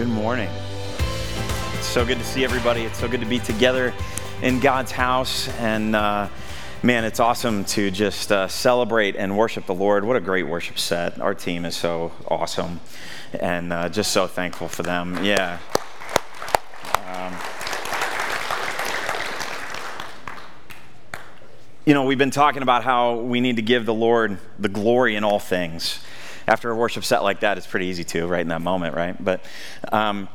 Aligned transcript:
Good 0.00 0.08
morning. 0.08 0.48
It's 1.74 1.86
so 1.86 2.06
good 2.06 2.16
to 2.16 2.24
see 2.24 2.42
everybody. 2.42 2.84
It's 2.84 2.98
so 2.98 3.06
good 3.06 3.20
to 3.20 3.26
be 3.26 3.38
together 3.38 3.92
in 4.40 4.58
God's 4.58 4.90
house. 4.90 5.50
And 5.58 5.94
uh, 5.94 6.30
man, 6.82 7.04
it's 7.04 7.20
awesome 7.20 7.66
to 7.66 7.90
just 7.90 8.32
uh, 8.32 8.48
celebrate 8.48 9.14
and 9.14 9.36
worship 9.36 9.66
the 9.66 9.74
Lord. 9.74 10.06
What 10.06 10.16
a 10.16 10.20
great 10.20 10.44
worship 10.44 10.78
set. 10.78 11.20
Our 11.20 11.34
team 11.34 11.66
is 11.66 11.76
so 11.76 12.12
awesome 12.28 12.80
and 13.38 13.74
uh, 13.74 13.90
just 13.90 14.12
so 14.12 14.26
thankful 14.26 14.68
for 14.68 14.82
them. 14.82 15.22
Yeah. 15.22 15.58
Um, 17.04 17.36
you 21.84 21.92
know, 21.92 22.06
we've 22.06 22.16
been 22.16 22.30
talking 22.30 22.62
about 22.62 22.84
how 22.84 23.16
we 23.16 23.42
need 23.42 23.56
to 23.56 23.62
give 23.62 23.84
the 23.84 23.92
Lord 23.92 24.38
the 24.58 24.70
glory 24.70 25.14
in 25.14 25.24
all 25.24 25.38
things. 25.38 26.02
After 26.50 26.68
a 26.68 26.74
worship 26.74 27.04
set 27.04 27.22
like 27.22 27.40
that, 27.40 27.58
it's 27.58 27.66
pretty 27.68 27.86
easy 27.86 28.02
to, 28.02 28.26
right 28.26 28.40
in 28.40 28.48
that 28.48 28.60
moment, 28.60 28.96
right? 28.96 29.14
But, 29.24 29.44
um, 29.92 30.28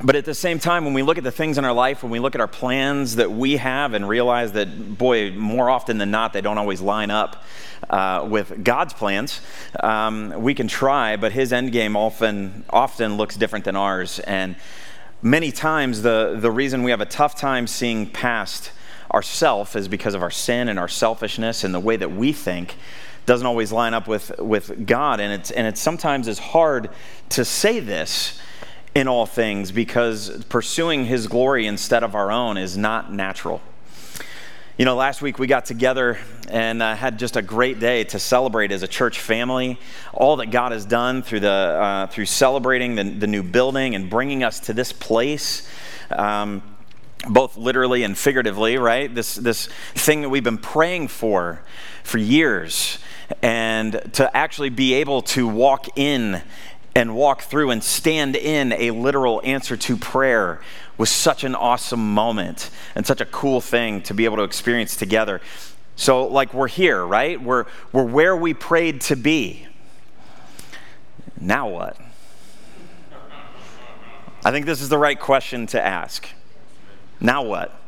but 0.00 0.16
at 0.16 0.24
the 0.24 0.32
same 0.32 0.58
time, 0.58 0.86
when 0.86 0.94
we 0.94 1.02
look 1.02 1.18
at 1.18 1.24
the 1.24 1.30
things 1.30 1.58
in 1.58 1.64
our 1.66 1.74
life, 1.74 2.02
when 2.02 2.10
we 2.10 2.20
look 2.20 2.34
at 2.34 2.40
our 2.40 2.48
plans 2.48 3.16
that 3.16 3.30
we 3.30 3.58
have 3.58 3.92
and 3.92 4.08
realize 4.08 4.52
that, 4.52 4.96
boy, 4.96 5.32
more 5.32 5.68
often 5.68 5.98
than 5.98 6.10
not, 6.10 6.32
they 6.32 6.40
don't 6.40 6.56
always 6.56 6.80
line 6.80 7.10
up 7.10 7.44
uh, 7.90 8.26
with 8.26 8.64
God's 8.64 8.94
plans, 8.94 9.42
um, 9.80 10.32
we 10.40 10.54
can 10.54 10.68
try, 10.68 11.16
but 11.16 11.32
His 11.32 11.52
end 11.52 11.70
game 11.70 11.96
often, 11.96 12.64
often 12.70 13.18
looks 13.18 13.36
different 13.36 13.66
than 13.66 13.76
ours. 13.76 14.20
And 14.20 14.56
many 15.20 15.52
times, 15.52 16.00
the, 16.00 16.38
the 16.40 16.50
reason 16.50 16.82
we 16.82 16.92
have 16.92 17.02
a 17.02 17.06
tough 17.06 17.36
time 17.36 17.66
seeing 17.66 18.06
past 18.06 18.70
ourself 19.12 19.76
is 19.76 19.86
because 19.86 20.14
of 20.14 20.22
our 20.22 20.30
sin 20.30 20.70
and 20.70 20.78
our 20.78 20.88
selfishness 20.88 21.62
and 21.62 21.74
the 21.74 21.80
way 21.80 21.96
that 21.96 22.12
we 22.12 22.32
think 22.32 22.76
doesn't 23.26 23.46
always 23.46 23.72
line 23.72 23.92
up 23.92 24.08
with, 24.08 24.38
with 24.38 24.86
God. 24.86 25.20
And 25.20 25.32
it's, 25.32 25.50
and 25.50 25.66
it 25.66 25.76
sometimes 25.76 26.28
is 26.28 26.38
hard 26.38 26.90
to 27.30 27.44
say 27.44 27.80
this 27.80 28.40
in 28.94 29.08
all 29.08 29.26
things 29.26 29.72
because 29.72 30.44
pursuing 30.44 31.04
His 31.04 31.26
glory 31.26 31.66
instead 31.66 32.02
of 32.02 32.14
our 32.14 32.32
own 32.32 32.56
is 32.56 32.76
not 32.76 33.12
natural. 33.12 33.60
You 34.78 34.84
know, 34.84 34.94
last 34.94 35.22
week 35.22 35.38
we 35.38 35.46
got 35.46 35.64
together 35.64 36.18
and 36.50 36.82
uh, 36.82 36.94
had 36.94 37.18
just 37.18 37.36
a 37.36 37.42
great 37.42 37.80
day 37.80 38.04
to 38.04 38.18
celebrate 38.18 38.70
as 38.72 38.82
a 38.82 38.88
church 38.88 39.20
family 39.20 39.78
all 40.12 40.36
that 40.36 40.50
God 40.50 40.72
has 40.72 40.84
done 40.84 41.22
through 41.22 41.40
the 41.40 41.48
uh, 41.48 42.06
through 42.08 42.26
celebrating 42.26 42.94
the, 42.94 43.04
the 43.04 43.26
new 43.26 43.42
building 43.42 43.94
and 43.94 44.10
bringing 44.10 44.44
us 44.44 44.60
to 44.60 44.74
this 44.74 44.92
place. 44.92 45.68
Um, 46.10 46.62
both 47.28 47.56
literally 47.56 48.02
and 48.02 48.16
figuratively, 48.16 48.76
right? 48.76 49.12
This, 49.12 49.34
this 49.34 49.66
thing 49.94 50.20
that 50.22 50.28
we've 50.28 50.44
been 50.44 50.58
praying 50.58 51.08
for 51.08 51.62
for 52.04 52.18
years, 52.18 52.98
and 53.42 54.00
to 54.14 54.36
actually 54.36 54.70
be 54.70 54.94
able 54.94 55.22
to 55.22 55.46
walk 55.46 55.86
in 55.96 56.42
and 56.94 57.14
walk 57.14 57.42
through 57.42 57.70
and 57.70 57.84
stand 57.84 58.36
in 58.36 58.72
a 58.72 58.90
literal 58.90 59.42
answer 59.44 59.76
to 59.76 59.96
prayer 59.96 60.60
was 60.96 61.10
such 61.10 61.44
an 61.44 61.54
awesome 61.54 62.14
moment 62.14 62.70
and 62.94 63.06
such 63.06 63.20
a 63.20 63.26
cool 63.26 63.60
thing 63.60 64.00
to 64.02 64.14
be 64.14 64.24
able 64.24 64.36
to 64.36 64.44
experience 64.44 64.96
together. 64.96 65.40
So, 65.94 66.26
like, 66.26 66.54
we're 66.54 66.68
here, 66.68 67.04
right? 67.04 67.40
We're, 67.40 67.66
we're 67.92 68.04
where 68.04 68.36
we 68.36 68.54
prayed 68.54 69.02
to 69.02 69.16
be. 69.16 69.66
Now 71.38 71.68
what? 71.68 71.98
I 74.44 74.50
think 74.50 74.64
this 74.64 74.80
is 74.80 74.88
the 74.88 74.98
right 74.98 75.18
question 75.18 75.66
to 75.68 75.84
ask. 75.84 76.26
Now 77.20 77.42
what? 77.42 77.78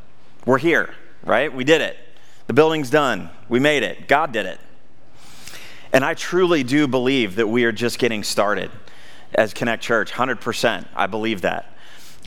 We're 0.44 0.59
here, 0.59 0.94
right? 1.22 1.53
We 1.53 1.64
did 1.64 1.81
it. 1.81 1.97
The 2.47 2.53
building's 2.53 2.91
done. 2.91 3.31
We 3.48 3.61
made 3.61 3.83
it. 3.83 4.09
God 4.09 4.33
did 4.33 4.47
it. 4.47 4.59
And 5.93 6.04
I 6.04 6.15
truly 6.15 6.62
do 6.62 6.87
believe 6.87 7.37
that 7.37 7.47
we 7.47 7.65
are 7.65 7.72
just 7.72 7.99
getting 7.99 8.22
started 8.22 8.71
as 9.34 9.54
Connect 9.54 9.82
Church, 9.82 10.12
100%. 10.12 10.87
I 10.94 11.06
believe 11.06 11.43
that 11.43 11.72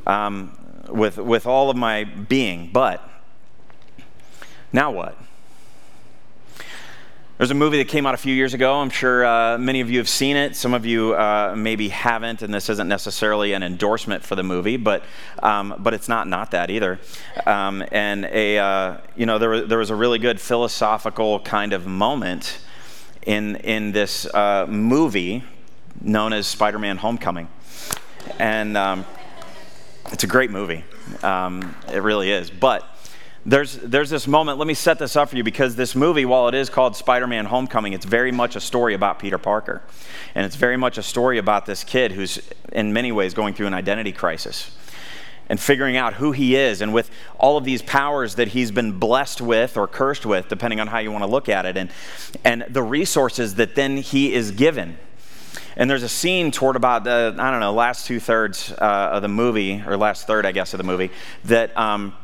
um, 0.06 0.58
with, 0.90 1.18
with 1.18 1.46
all 1.46 1.70
of 1.70 1.78
my 1.78 2.04
being. 2.04 2.72
But 2.72 3.08
now 4.74 4.92
what? 4.92 5.18
There's 7.38 7.50
a 7.50 7.56
movie 7.56 7.80
that 7.80 7.88
came 7.88 8.06
out 8.06 8.14
a 8.14 8.18
few 8.18 8.36
years 8.36 8.54
ago. 8.54 8.76
I'm 8.76 8.92
sure 8.92 9.26
uh, 9.26 9.58
many 9.58 9.82
of 9.82 9.90
you 9.90 9.98
have 9.98 10.08
seen 10.08 10.36
it. 10.36 10.56
Some 10.56 10.76
of 10.76 10.86
you 10.86 11.16
uh, 11.16 11.56
maybe 11.58 11.90
haven't, 11.90 12.44
and 12.44 12.54
this 12.54 12.70
isn't 12.70 12.88
necessarily 12.88 13.54
an 13.54 13.64
endorsement 13.64 14.24
for 14.24 14.36
the 14.36 14.44
movie, 14.44 14.78
but 14.78 15.04
um, 15.42 15.74
but 15.80 15.96
it's 15.96 16.08
not 16.08 16.28
not 16.28 16.52
that 16.52 16.70
either. 16.70 17.00
Um, 17.48 17.84
and 17.92 18.26
a 18.26 18.60
uh, 18.60 18.98
you 19.16 19.26
know 19.26 19.40
there 19.40 19.50
was, 19.50 19.68
there 19.68 19.80
was 19.80 19.90
a 19.90 19.96
really 19.96 20.20
good 20.20 20.40
philosophical 20.40 21.40
kind 21.40 21.74
of 21.74 21.88
moment 21.88 22.60
in 23.24 23.56
in 23.58 23.92
this 23.92 24.26
uh, 24.34 24.66
movie 24.68 25.44
known 26.02 26.34
as 26.34 26.48
Spider-Man: 26.48 26.98
Homecoming, 26.98 27.48
and 28.40 28.76
um, 28.78 29.06
it's 30.12 30.24
a 30.24 30.28
great 30.28 30.52
movie. 30.52 30.84
Um, 31.24 31.76
it 31.92 32.02
really 32.02 32.32
is, 32.32 32.50
but 32.50 32.88
there's, 33.46 33.78
there's 33.78 34.12
this 34.12 34.28
moment. 34.28 34.60
Let 34.60 34.68
me 34.68 34.76
set 34.76 35.00
this 35.00 35.16
up 35.16 35.30
for 35.30 35.38
you 35.38 35.44
because 35.44 35.76
this 35.76 35.96
movie, 35.96 36.26
while 36.26 36.48
it 36.48 36.54
is 36.54 36.70
called 36.70 36.96
Spider 36.96 37.26
Man 37.26 37.46
Homecoming, 37.46 37.94
it's 37.94 38.06
very 38.06 38.32
much 38.32 38.56
a 38.56 38.60
story 38.60 38.94
about 38.94 39.18
Peter 39.18 39.40
Parker. 39.40 39.82
And 40.36 40.46
it's 40.46 40.56
very 40.56 40.78
much 40.78 41.00
a 41.00 41.04
story 41.04 41.40
about 41.40 41.66
this 41.66 41.84
kid 41.84 42.12
who's, 42.12 42.40
in 42.72 42.94
many 42.94 43.12
ways, 43.12 43.34
going 43.34 43.56
through 43.56 43.68
an 43.68 43.74
identity 43.74 44.12
crisis 44.12 44.72
and 45.50 45.60
figuring 45.60 45.98
out 45.98 46.14
who 46.14 46.32
he 46.32 46.56
is 46.56 46.82
and 46.82 46.94
with 46.94 47.10
all 47.38 47.58
of 47.58 47.64
these 47.64 47.82
powers 47.82 48.36
that 48.36 48.50
he's 48.50 48.72
been 48.72 49.00
blessed 49.00 49.42
with 49.42 49.78
or 49.78 49.88
cursed 49.88 50.26
with, 50.26 50.48
depending 50.48 50.80
on 50.80 50.88
how 50.88 51.00
you 51.00 51.12
want 51.12 51.24
to 51.24 51.30
look 51.30 51.50
at 51.50 51.66
it, 51.66 51.78
and, 51.78 51.92
and 52.44 52.66
the 52.70 52.84
resources 52.84 53.56
that 53.56 53.76
then 53.76 53.98
he 53.98 54.34
is 54.34 54.52
given. 54.52 54.98
And 55.76 55.90
there's 55.90 56.04
a 56.04 56.10
scene 56.10 56.52
toward 56.52 56.76
about 56.76 57.04
the, 57.04 57.36
I 57.38 57.52
don't 57.52 57.60
know, 57.60 57.74
last 57.74 58.06
two 58.06 58.20
thirds 58.20 58.72
uh, 58.72 59.10
of 59.14 59.22
the 59.22 59.28
movie, 59.28 59.84
or 59.86 59.98
last 59.98 60.28
third, 60.28 60.46
I 60.46 60.52
guess, 60.52 60.74
of 60.74 60.78
the 60.78 60.84
movie, 60.84 61.12
that. 61.46 61.78
Um, 61.78 62.16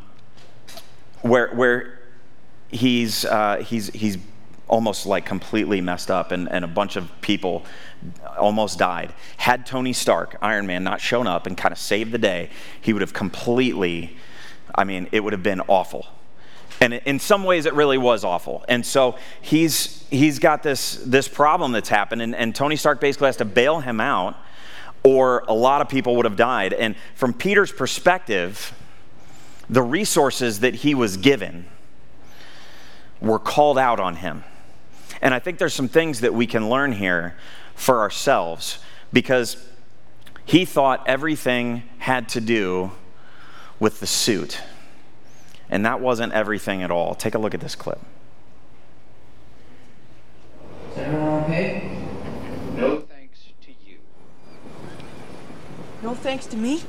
where, 1.22 1.54
where 1.54 2.00
he's, 2.70 3.26
uh, 3.26 3.58
he's, 3.58 3.88
he's 3.88 4.18
almost 4.68 5.06
like 5.06 5.26
completely 5.26 5.82
messed 5.82 6.12
up 6.12 6.32
and, 6.32 6.52
and 6.52 6.66
a 6.66 6.68
bunch 6.68 6.96
of 6.96 7.10
people 7.22 7.66
almost 8.38 8.78
died. 8.78 9.14
Had 9.38 9.66
Tony 9.66 9.94
Stark, 9.94 10.38
Iron 10.42 10.68
Man, 10.68 10.84
not 10.84 11.02
shown 11.02 11.28
up 11.28 11.48
and 11.48 11.58
kind 11.58 11.72
of 11.72 11.78
saved 11.78 12.12
the 12.12 12.18
day, 12.18 12.50
he 12.82 12.94
would 12.94 13.02
have 13.02 13.14
completely, 13.14 14.18
I 14.76 14.84
mean, 14.84 15.08
it 15.12 15.24
would 15.24 15.34
have 15.34 15.44
been 15.44 15.62
awful. 15.68 16.08
And 16.80 16.94
in 16.94 17.20
some 17.20 17.44
ways, 17.44 17.66
it 17.66 17.74
really 17.74 17.98
was 17.98 18.24
awful. 18.24 18.64
And 18.68 18.86
so 18.86 19.18
he's, 19.42 20.06
he's 20.10 20.38
got 20.38 20.62
this, 20.62 20.98
this 20.98 21.28
problem 21.28 21.72
that's 21.72 21.90
happened, 21.90 22.22
and, 22.22 22.36
and 22.36 22.54
Tony 22.54 22.76
Stark 22.76 23.02
basically 23.02 23.28
has 23.28 23.38
to 23.38 23.46
bail 23.46 23.80
him 23.80 24.00
out, 24.00 24.38
or 25.04 25.44
a 25.48 25.54
lot 25.54 25.82
of 25.82 25.90
people 25.90 26.16
would 26.18 26.26
have 26.26 26.36
died. 26.36 26.74
And 26.74 26.96
from 27.16 27.34
Peter's 27.34 27.72
perspective, 27.72 28.74
the 29.70 29.82
resources 29.82 30.60
that 30.60 30.76
he 30.76 30.94
was 30.94 31.18
given 31.18 31.66
were 33.22 33.40
called 33.40 33.80
out 33.80 34.00
on 34.00 34.18
him. 34.18 34.44
And 35.22 35.34
I 35.34 35.40
think 35.40 35.58
there's 35.58 35.74
some 35.74 35.88
things 35.88 36.22
that 36.22 36.34
we 36.34 36.48
can 36.48 36.70
learn 36.70 36.92
here 36.94 37.36
for 37.76 38.02
ourselves 38.02 38.80
because 39.12 39.58
he 40.46 40.66
thought 40.66 41.04
everything 41.08 41.84
had 42.00 42.30
to 42.30 42.42
do 42.42 42.92
with 43.80 44.00
the 44.00 44.08
suit. 44.08 44.62
And 45.70 45.86
that 45.86 46.00
wasn't 46.00 46.34
everything 46.34 46.84
at 46.84 46.92
all. 46.92 47.16
Take 47.16 47.36
a 47.36 47.40
look 47.40 47.54
at 47.54 47.60
this 47.60 47.76
clip. 47.76 48.00
Is 50.92 50.98
everyone 50.98 51.44
okay? 51.44 51.98
No 52.76 53.00
thanks 53.02 53.40
to 53.62 53.72
you. 53.86 53.98
No 56.02 56.16
thanks 56.16 56.46
to 56.48 56.58
me? 56.58 56.84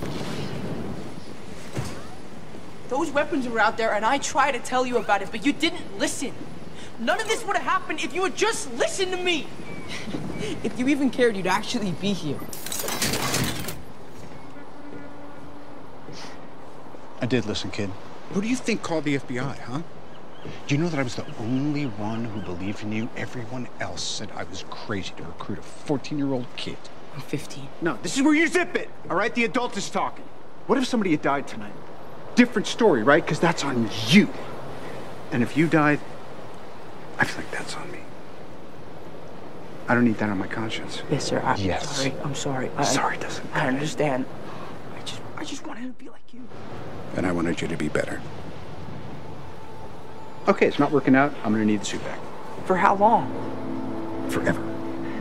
Those 2.88 3.10
weapons 3.10 3.46
were 3.48 3.58
out 3.58 3.76
there, 3.76 3.92
and 3.92 4.04
I 4.04 4.18
tried 4.18 4.52
to 4.52 4.60
tell 4.60 4.86
you 4.86 4.96
about 4.98 5.20
it, 5.20 5.30
but 5.30 5.44
you 5.44 5.52
didn't 5.52 5.98
listen. 5.98 6.32
None 6.98 7.20
of 7.20 7.28
this 7.28 7.44
would 7.44 7.56
have 7.56 7.64
happened 7.64 8.00
if 8.00 8.14
you 8.14 8.22
would 8.22 8.36
just 8.36 8.72
listen 8.74 9.10
to 9.10 9.16
me. 9.16 9.46
if 10.62 10.78
you 10.78 10.88
even 10.88 11.10
cared, 11.10 11.36
you'd 11.36 11.46
actually 11.46 11.92
be 11.92 12.12
here. 12.12 12.38
I 17.20 17.26
did 17.26 17.46
listen, 17.46 17.70
kid. 17.70 17.90
Who 18.32 18.42
do 18.42 18.48
you 18.48 18.56
think 18.56 18.82
called 18.82 19.04
the 19.04 19.18
FBI, 19.18 19.58
huh? 19.58 19.82
Do 20.66 20.74
you 20.74 20.80
know 20.80 20.88
that 20.88 21.00
I 21.00 21.02
was 21.02 21.16
the 21.16 21.26
only 21.40 21.84
one 21.84 22.24
who 22.24 22.40
believed 22.40 22.82
in 22.82 22.92
you? 22.92 23.08
Everyone 23.16 23.68
else 23.80 24.02
said 24.02 24.30
I 24.34 24.44
was 24.44 24.64
crazy 24.70 25.12
to 25.16 25.22
recruit 25.24 25.58
a 25.58 25.62
14 25.62 26.16
year 26.18 26.32
old 26.32 26.46
kid. 26.56 26.78
I'm 27.14 27.20
15. 27.20 27.68
No, 27.82 27.98
this 28.02 28.16
is 28.16 28.22
where 28.22 28.34
you 28.34 28.46
zip 28.46 28.76
it, 28.76 28.88
all 29.10 29.16
right? 29.16 29.34
The 29.34 29.44
adult 29.44 29.76
is 29.76 29.90
talking. 29.90 30.24
What 30.66 30.78
if 30.78 30.86
somebody 30.86 31.10
had 31.10 31.22
died 31.22 31.48
tonight? 31.48 31.72
different 32.38 32.68
story, 32.68 33.02
right? 33.02 33.24
Because 33.24 33.40
that's 33.40 33.64
on 33.64 33.90
you. 34.06 34.28
And 35.32 35.42
if 35.42 35.56
you 35.56 35.66
died, 35.66 35.98
I 37.18 37.24
feel 37.24 37.44
like 37.44 37.50
that's 37.50 37.74
on 37.74 37.90
me. 37.90 37.98
I 39.88 39.94
don't 39.94 40.04
need 40.04 40.18
that 40.18 40.28
on 40.28 40.38
my 40.38 40.46
conscience. 40.46 41.02
Yes, 41.10 41.24
sir. 41.24 41.40
I'm 41.40 41.58
yes. 41.58 41.96
sorry. 41.96 42.14
I'm 42.22 42.34
sorry. 42.34 42.70
I, 42.76 42.84
sorry 42.84 43.16
doesn't 43.18 43.56
I 43.56 43.66
understand. 43.66 44.26
I 44.96 45.00
just, 45.00 45.20
I 45.36 45.44
just 45.44 45.66
wanted 45.66 45.82
to 45.84 46.04
be 46.04 46.10
like 46.10 46.32
you. 46.32 46.46
And 47.16 47.26
I 47.26 47.32
wanted 47.32 47.60
you 47.60 47.68
to 47.68 47.76
be 47.76 47.88
better. 47.88 48.20
Okay, 50.46 50.66
it's 50.66 50.78
not 50.78 50.92
working 50.92 51.14
out. 51.14 51.32
I'm 51.44 51.52
gonna 51.52 51.64
need 51.64 51.80
the 51.80 51.84
suit 51.84 52.04
back. 52.04 52.18
For 52.66 52.76
how 52.76 52.96
long? 52.96 53.30
Forever. 54.30 54.62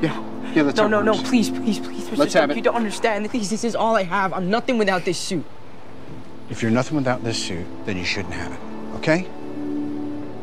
Yeah. 0.01 0.23
Yeah, 0.53 0.63
let's 0.63 0.77
No, 0.77 0.87
no, 0.87 1.01
no, 1.01 1.13
please, 1.13 1.49
please, 1.49 1.79
please, 1.79 2.05
Mr. 2.05 2.17
Let's 2.17 2.31
Stark, 2.31 2.43
have 2.43 2.51
it. 2.51 2.57
You 2.57 2.61
don't 2.61 2.75
understand. 2.75 3.29
Please, 3.29 3.49
this 3.49 3.63
is 3.63 3.75
all 3.75 3.95
I 3.95 4.03
have. 4.03 4.33
I'm 4.33 4.49
nothing 4.49 4.77
without 4.77 5.05
this 5.05 5.17
suit. 5.17 5.45
If 6.49 6.61
you're 6.61 6.71
nothing 6.71 6.95
without 6.95 7.23
this 7.23 7.43
suit, 7.43 7.65
then 7.85 7.97
you 7.97 8.05
shouldn't 8.05 8.33
have 8.33 8.53
it. 8.53 8.59
Okay? 8.97 9.27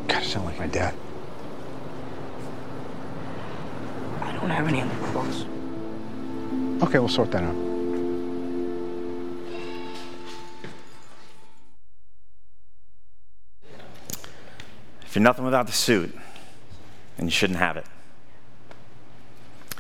God, 0.09 0.19
I 0.19 0.23
sound 0.23 0.45
like 0.45 0.59
my 0.59 0.67
dad. 0.67 0.95
I 4.21 4.34
don't 4.49 4.57
have 4.57 4.69
any 4.69 4.83
other 4.83 4.95
clothes. 5.07 5.47
Okay, 6.83 6.99
we'll 6.99 7.09
sort 7.09 7.31
that 7.31 7.43
out. 7.43 7.55
If 15.07 15.15
you're 15.15 15.23
nothing 15.23 15.47
without 15.47 15.67
the 15.67 15.73
suit, 15.73 16.15
then 17.17 17.27
you 17.27 17.31
shouldn't 17.31 17.59
have 17.59 17.79
it. 17.79 17.87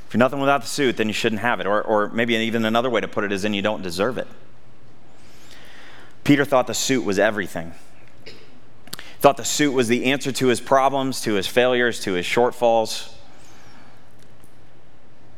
If 0.07 0.15
you're 0.15 0.21
nothing 0.21 0.41
without 0.41 0.63
the 0.63 0.69
suit, 0.69 0.97
then 0.97 1.09
you 1.09 1.13
shouldn't 1.13 1.43
have 1.43 1.61
it. 1.61 1.67
Or, 1.67 1.83
or 1.83 2.09
maybe 2.09 2.35
even 2.35 2.65
another 2.65 2.89
way 2.89 3.03
to 3.03 3.09
put 3.09 3.25
it 3.25 3.33
is 3.33 3.43
then 3.43 3.53
you 3.53 3.61
don't 3.61 3.83
deserve 3.83 4.17
it. 4.17 4.29
Peter 6.23 6.47
thought 6.47 6.69
the 6.69 6.75
suit 6.75 7.05
was 7.05 7.19
everything. 7.19 7.75
He 8.25 8.33
thought 9.21 9.37
the 9.37 9.45
suit 9.45 9.73
was 9.73 9.89
the 9.89 10.07
answer 10.07 10.33
to 10.33 10.47
his 10.47 10.61
problems, 10.61 11.21
to 11.23 11.35
his 11.35 11.47
failures, 11.47 12.01
to 12.01 12.15
his 12.15 12.25
shortfalls. 12.25 13.14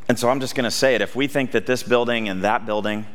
And 0.09 0.19
so 0.19 0.29
I'm 0.29 0.41
just 0.41 0.55
going 0.55 0.65
to 0.65 0.71
say 0.71 0.95
it. 0.95 1.01
If 1.01 1.17
we 1.17 1.27
think 1.27 1.51
that 1.53 1.67
this 1.67 1.83
building 1.83 2.29
and 2.29 2.45
that 2.45 2.65
building 2.65 3.07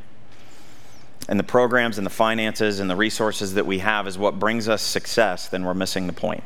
and 1.30 1.40
the 1.40 1.44
programs 1.44 1.98
and 1.98 2.06
the 2.06 2.12
finances 2.12 2.80
and 2.80 2.90
the 2.90 2.96
resources 2.96 3.54
that 3.54 3.66
we 3.66 3.80
have 3.80 4.08
is 4.08 4.18
what 4.18 4.40
brings 4.40 4.68
us 4.68 4.82
success, 4.82 5.48
then 5.48 5.64
we're 5.64 5.74
missing 5.74 6.08
the 6.08 6.14
point. 6.14 6.44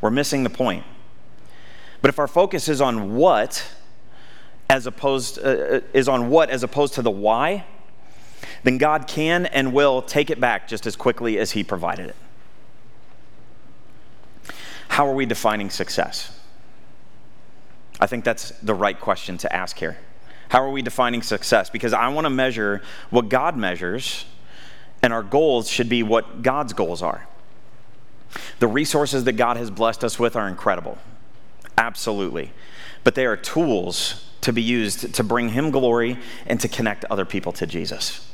We're 0.00 0.10
missing 0.10 0.42
the 0.42 0.50
point. 0.50 0.84
But 2.02 2.08
if 2.08 2.18
our 2.18 2.28
focus 2.28 2.68
is 2.68 2.80
on 2.80 3.16
what, 3.16 3.64
as 4.70 4.86
opposed 4.86 5.38
uh, 5.38 5.80
is 5.92 6.08
on 6.08 6.28
what 6.28 6.50
as 6.50 6.62
opposed 6.62 6.94
to 6.94 7.02
the 7.02 7.10
why, 7.10 7.64
then 8.62 8.78
God 8.78 9.06
can 9.06 9.46
and 9.46 9.72
will 9.72 10.02
take 10.02 10.30
it 10.30 10.40
back 10.40 10.68
just 10.68 10.86
as 10.86 10.96
quickly 10.96 11.38
as 11.38 11.52
He 11.52 11.64
provided 11.64 12.10
it. 12.10 12.16
How 14.88 15.06
are 15.06 15.14
we 15.14 15.26
defining 15.26 15.70
success? 15.70 16.37
I 18.00 18.06
think 18.06 18.24
that's 18.24 18.50
the 18.62 18.74
right 18.74 18.98
question 18.98 19.38
to 19.38 19.52
ask 19.54 19.78
here. 19.78 19.98
How 20.48 20.62
are 20.62 20.70
we 20.70 20.82
defining 20.82 21.22
success? 21.22 21.68
Because 21.68 21.92
I 21.92 22.08
want 22.08 22.24
to 22.24 22.30
measure 22.30 22.80
what 23.10 23.28
God 23.28 23.56
measures, 23.56 24.24
and 25.02 25.12
our 25.12 25.22
goals 25.22 25.68
should 25.68 25.88
be 25.88 26.02
what 26.02 26.42
God's 26.42 26.72
goals 26.72 27.02
are. 27.02 27.26
The 28.58 28.66
resources 28.68 29.24
that 29.24 29.32
God 29.32 29.56
has 29.56 29.70
blessed 29.70 30.04
us 30.04 30.18
with 30.18 30.36
are 30.36 30.48
incredible. 30.48 30.98
Absolutely. 31.76 32.52
But 33.04 33.14
they 33.14 33.26
are 33.26 33.36
tools 33.36 34.24
to 34.40 34.52
be 34.52 34.62
used 34.62 35.14
to 35.14 35.24
bring 35.24 35.50
Him 35.50 35.70
glory 35.70 36.18
and 36.46 36.60
to 36.60 36.68
connect 36.68 37.04
other 37.06 37.24
people 37.24 37.52
to 37.52 37.66
Jesus. 37.66 38.24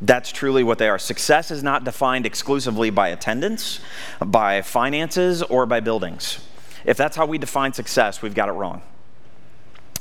That's 0.00 0.30
truly 0.30 0.62
what 0.62 0.78
they 0.78 0.88
are. 0.88 0.98
Success 0.98 1.50
is 1.50 1.62
not 1.62 1.84
defined 1.84 2.26
exclusively 2.26 2.90
by 2.90 3.08
attendance, 3.08 3.80
by 4.20 4.60
finances, 4.62 5.42
or 5.42 5.64
by 5.66 5.80
buildings. 5.80 6.38
If 6.86 6.96
that's 6.96 7.16
how 7.16 7.26
we 7.26 7.36
define 7.36 7.72
success, 7.72 8.22
we've 8.22 8.34
got 8.34 8.48
it 8.48 8.52
wrong. 8.52 8.82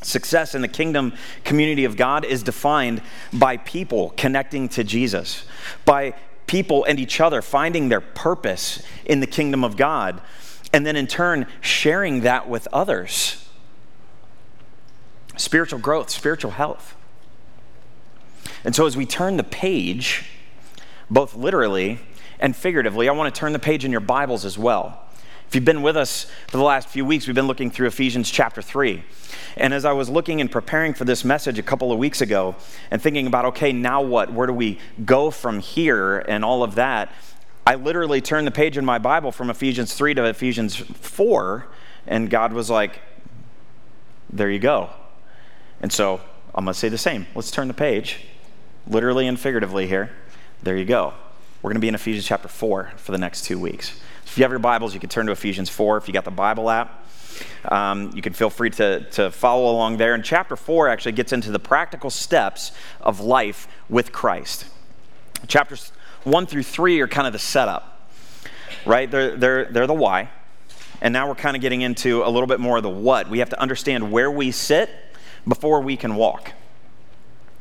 Success 0.01 0.53
in 0.53 0.61
the 0.61 0.67
kingdom 0.67 1.13
community 1.43 1.83
of 1.83 1.97
God 1.97 2.23
is 2.23 2.43
defined 2.43 3.01
by 3.33 3.57
people 3.57 4.13
connecting 4.15 4.69
to 4.69 4.83
Jesus, 4.83 5.45
by 5.83 6.13
people 6.45 6.85
and 6.85 6.99
each 6.99 7.19
other 7.19 7.41
finding 7.41 7.89
their 7.89 8.01
purpose 8.01 8.83
in 9.03 9.19
the 9.19 9.25
kingdom 9.27 9.63
of 9.63 9.75
God, 9.75 10.21
and 10.71 10.85
then 10.85 10.95
in 10.95 11.07
turn 11.07 11.47
sharing 11.59 12.21
that 12.21 12.47
with 12.47 12.67
others. 12.71 13.49
Spiritual 15.37 15.79
growth, 15.79 16.11
spiritual 16.11 16.51
health. 16.51 16.95
And 18.63 18.75
so 18.75 18.85
as 18.85 18.95
we 18.95 19.07
turn 19.07 19.37
the 19.37 19.43
page, 19.43 20.25
both 21.09 21.35
literally 21.35 21.99
and 22.39 22.55
figuratively, 22.55 23.09
I 23.09 23.11
want 23.13 23.33
to 23.33 23.39
turn 23.39 23.53
the 23.53 23.59
page 23.59 23.83
in 23.83 23.91
your 23.91 24.01
Bibles 24.01 24.45
as 24.45 24.57
well. 24.57 25.04
If 25.47 25.55
you've 25.55 25.65
been 25.65 25.81
with 25.81 25.95
us 25.95 26.25
for 26.47 26.57
the 26.57 26.63
last 26.63 26.89
few 26.89 27.05
weeks, 27.05 27.27
we've 27.27 27.35
been 27.35 27.47
looking 27.47 27.71
through 27.71 27.87
Ephesians 27.87 28.29
chapter 28.29 28.61
3. 28.61 29.03
And 29.57 29.73
as 29.73 29.85
I 29.85 29.91
was 29.93 30.09
looking 30.09 30.41
and 30.41 30.51
preparing 30.51 30.93
for 30.93 31.05
this 31.05 31.23
message 31.23 31.59
a 31.59 31.63
couple 31.63 31.91
of 31.91 31.97
weeks 31.97 32.21
ago 32.21 32.55
and 32.91 33.01
thinking 33.01 33.27
about, 33.27 33.45
okay, 33.45 33.71
now 33.71 34.01
what? 34.01 34.33
Where 34.33 34.47
do 34.47 34.53
we 34.53 34.79
go 35.05 35.31
from 35.31 35.59
here 35.59 36.19
and 36.19 36.43
all 36.43 36.63
of 36.63 36.75
that? 36.75 37.11
I 37.65 37.75
literally 37.75 38.21
turned 38.21 38.45
the 38.45 38.51
page 38.51 38.77
in 38.77 38.85
my 38.85 38.97
Bible 38.97 39.31
from 39.31 39.49
Ephesians 39.49 39.93
3 39.93 40.13
to 40.15 40.25
Ephesians 40.25 40.75
4, 40.75 41.65
and 42.05 42.29
God 42.29 42.53
was 42.53 42.69
like, 42.69 42.99
there 44.29 44.51
you 44.51 44.59
go. 44.59 44.89
And 45.81 45.91
so 45.91 46.21
I'm 46.53 46.65
going 46.65 46.73
to 46.73 46.79
say 46.79 46.89
the 46.89 46.97
same. 46.97 47.27
Let's 47.33 47.49
turn 47.49 47.67
the 47.67 47.73
page, 47.73 48.19
literally 48.87 49.25
and 49.25 49.39
figuratively 49.39 49.87
here. 49.87 50.11
There 50.61 50.77
you 50.77 50.85
go. 50.85 51.13
We're 51.61 51.69
going 51.69 51.77
to 51.77 51.81
be 51.81 51.87
in 51.87 51.95
Ephesians 51.95 52.25
chapter 52.25 52.47
4 52.47 52.91
for 52.97 53.11
the 53.11 53.17
next 53.17 53.45
two 53.45 53.57
weeks. 53.57 53.99
If 54.25 54.37
you 54.37 54.43
have 54.43 54.51
your 54.51 54.59
Bibles, 54.59 54.93
you 54.93 54.99
can 54.99 55.09
turn 55.09 55.27
to 55.27 55.31
Ephesians 55.31 55.69
4. 55.69 55.97
If 55.97 56.07
you 56.07 56.13
got 56.13 56.25
the 56.25 56.31
Bible 56.31 56.69
app, 56.69 57.05
um, 57.65 58.11
you 58.13 58.21
can 58.21 58.33
feel 58.33 58.49
free 58.49 58.69
to, 58.71 59.01
to 59.11 59.31
follow 59.31 59.71
along 59.71 59.97
there. 59.97 60.13
And 60.13 60.25
chapter 60.25 60.57
4 60.57 60.89
actually 60.89 61.13
gets 61.13 61.31
into 61.31 61.51
the 61.51 61.59
practical 61.59 62.09
steps 62.09 62.71
of 62.99 63.21
life 63.21 63.67
with 63.87 64.11
Christ. 64.11 64.65
Chapters 65.47 65.93
1 66.23 66.47
through 66.47 66.63
3 66.63 66.99
are 66.99 67.07
kind 67.07 67.27
of 67.27 67.33
the 67.33 67.39
setup, 67.39 68.09
right? 68.85 69.09
They're, 69.09 69.37
they're, 69.37 69.65
they're 69.65 69.87
the 69.87 69.93
why. 69.93 70.31
And 71.01 71.13
now 71.13 71.29
we're 71.29 71.35
kind 71.35 71.55
of 71.55 71.61
getting 71.61 71.81
into 71.81 72.23
a 72.23 72.29
little 72.29 72.47
bit 72.47 72.59
more 72.59 72.77
of 72.77 72.83
the 72.83 72.89
what. 72.89 73.29
We 73.29 73.39
have 73.39 73.49
to 73.49 73.61
understand 73.61 74.11
where 74.11 74.31
we 74.31 74.51
sit 74.51 74.89
before 75.47 75.79
we 75.79 75.95
can 75.95 76.15
walk. 76.15 76.51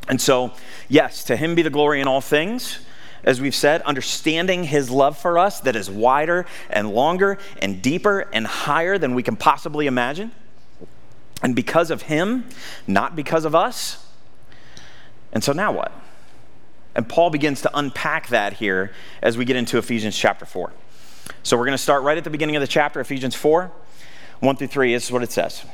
And 0.08 0.20
so, 0.20 0.52
yes, 0.88 1.24
to 1.24 1.36
him 1.36 1.54
be 1.54 1.62
the 1.62 1.70
glory 1.70 2.00
in 2.00 2.08
all 2.08 2.20
things. 2.20 2.80
As 3.24 3.40
we've 3.40 3.54
said, 3.54 3.80
understanding 3.82 4.64
his 4.64 4.90
love 4.90 5.16
for 5.16 5.38
us 5.38 5.60
that 5.60 5.74
is 5.76 5.90
wider 5.90 6.46
and 6.68 6.90
longer 6.90 7.38
and 7.60 7.80
deeper 7.80 8.28
and 8.32 8.46
higher 8.46 8.98
than 8.98 9.14
we 9.14 9.22
can 9.22 9.36
possibly 9.36 9.86
imagine. 9.86 10.30
And 11.42 11.56
because 11.56 11.90
of 11.90 12.02
him, 12.02 12.46
not 12.86 13.16
because 13.16 13.44
of 13.44 13.54
us. 13.54 14.06
And 15.32 15.42
so 15.42 15.52
now 15.52 15.72
what? 15.72 15.92
And 16.94 17.08
Paul 17.08 17.30
begins 17.30 17.62
to 17.62 17.70
unpack 17.76 18.28
that 18.28 18.54
here 18.54 18.92
as 19.20 19.36
we 19.36 19.44
get 19.44 19.56
into 19.56 19.78
Ephesians 19.78 20.16
chapter 20.16 20.46
4. 20.46 20.72
So 21.42 21.56
we're 21.56 21.64
going 21.64 21.76
to 21.76 21.82
start 21.82 22.02
right 22.02 22.16
at 22.16 22.24
the 22.24 22.30
beginning 22.30 22.56
of 22.56 22.60
the 22.60 22.68
chapter, 22.68 23.00
Ephesians 23.00 23.34
4, 23.34 23.72
1 24.40 24.56
through 24.56 24.66
3. 24.66 24.92
This 24.92 25.06
is 25.06 25.12
what 25.12 25.22
it 25.22 25.32
says. 25.32 25.64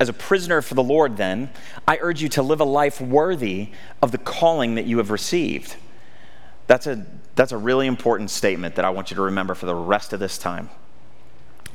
As 0.00 0.08
a 0.08 0.12
prisoner 0.12 0.60
for 0.60 0.74
the 0.74 0.82
Lord, 0.82 1.16
then, 1.16 1.50
I 1.86 1.98
urge 2.00 2.20
you 2.20 2.28
to 2.30 2.42
live 2.42 2.60
a 2.60 2.64
life 2.64 3.00
worthy 3.00 3.70
of 4.02 4.10
the 4.10 4.18
calling 4.18 4.74
that 4.74 4.86
you 4.86 4.98
have 4.98 5.10
received. 5.10 5.76
That's 6.66 6.86
a, 6.86 7.04
that's 7.34 7.52
a 7.52 7.58
really 7.58 7.86
important 7.86 8.30
statement 8.30 8.76
that 8.76 8.84
I 8.84 8.90
want 8.90 9.10
you 9.10 9.16
to 9.16 9.22
remember 9.22 9.54
for 9.54 9.66
the 9.66 9.74
rest 9.74 10.12
of 10.12 10.20
this 10.20 10.38
time. 10.38 10.70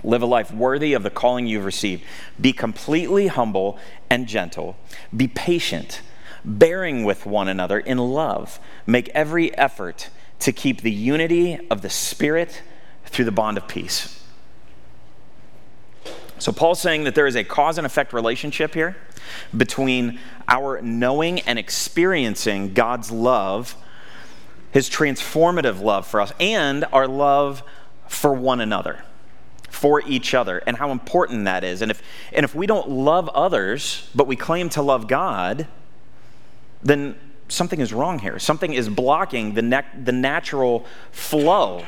Live 0.03 0.21
a 0.21 0.25
life 0.25 0.51
worthy 0.51 0.93
of 0.93 1.03
the 1.03 1.09
calling 1.09 1.45
you've 1.45 1.65
received. 1.65 2.03
Be 2.39 2.53
completely 2.53 3.27
humble 3.27 3.77
and 4.09 4.27
gentle. 4.27 4.77
Be 5.15 5.27
patient, 5.27 6.01
bearing 6.45 7.03
with 7.03 7.25
one 7.25 7.47
another 7.47 7.79
in 7.79 7.97
love. 7.97 8.59
Make 8.87 9.09
every 9.09 9.55
effort 9.57 10.09
to 10.39 10.53
keep 10.53 10.81
the 10.81 10.91
unity 10.91 11.59
of 11.69 11.81
the 11.81 11.89
Spirit 11.89 12.61
through 13.05 13.25
the 13.25 13.31
bond 13.31 13.57
of 13.57 13.67
peace. 13.67 14.15
So, 16.37 16.53
Paul's 16.53 16.79
saying 16.79 17.03
that 17.03 17.15
there 17.15 17.27
is 17.27 17.35
a 17.35 17.43
cause 17.43 17.77
and 17.77 17.85
effect 17.85 18.13
relationship 18.13 18.73
here 18.73 18.95
between 19.55 20.19
our 20.47 20.81
knowing 20.81 21.41
and 21.41 21.59
experiencing 21.59 22.73
God's 22.73 23.11
love, 23.11 23.75
his 24.71 24.89
transformative 24.89 25.81
love 25.81 26.05
for 26.05 26.21
us, 26.21 26.31
and 26.39 26.85
our 26.93 27.07
love 27.07 27.63
for 28.07 28.33
one 28.33 28.61
another, 28.61 29.03
for 29.69 30.01
each 30.01 30.33
other, 30.33 30.59
and 30.65 30.77
how 30.77 30.91
important 30.91 31.45
that 31.45 31.63
is. 31.63 31.81
And 31.81 31.91
if, 31.91 32.01
and 32.33 32.43
if 32.43 32.53
we 32.53 32.67
don't 32.67 32.89
love 32.89 33.29
others, 33.29 34.09
but 34.13 34.27
we 34.27 34.35
claim 34.35 34.69
to 34.69 34.81
love 34.81 35.07
God, 35.07 35.67
then 36.83 37.15
something 37.47 37.79
is 37.79 37.93
wrong 37.93 38.19
here. 38.19 38.39
Something 38.39 38.73
is 38.73 38.89
blocking 38.89 39.53
the, 39.53 39.61
ne- 39.61 39.85
the 40.03 40.11
natural 40.11 40.85
flow 41.11 41.85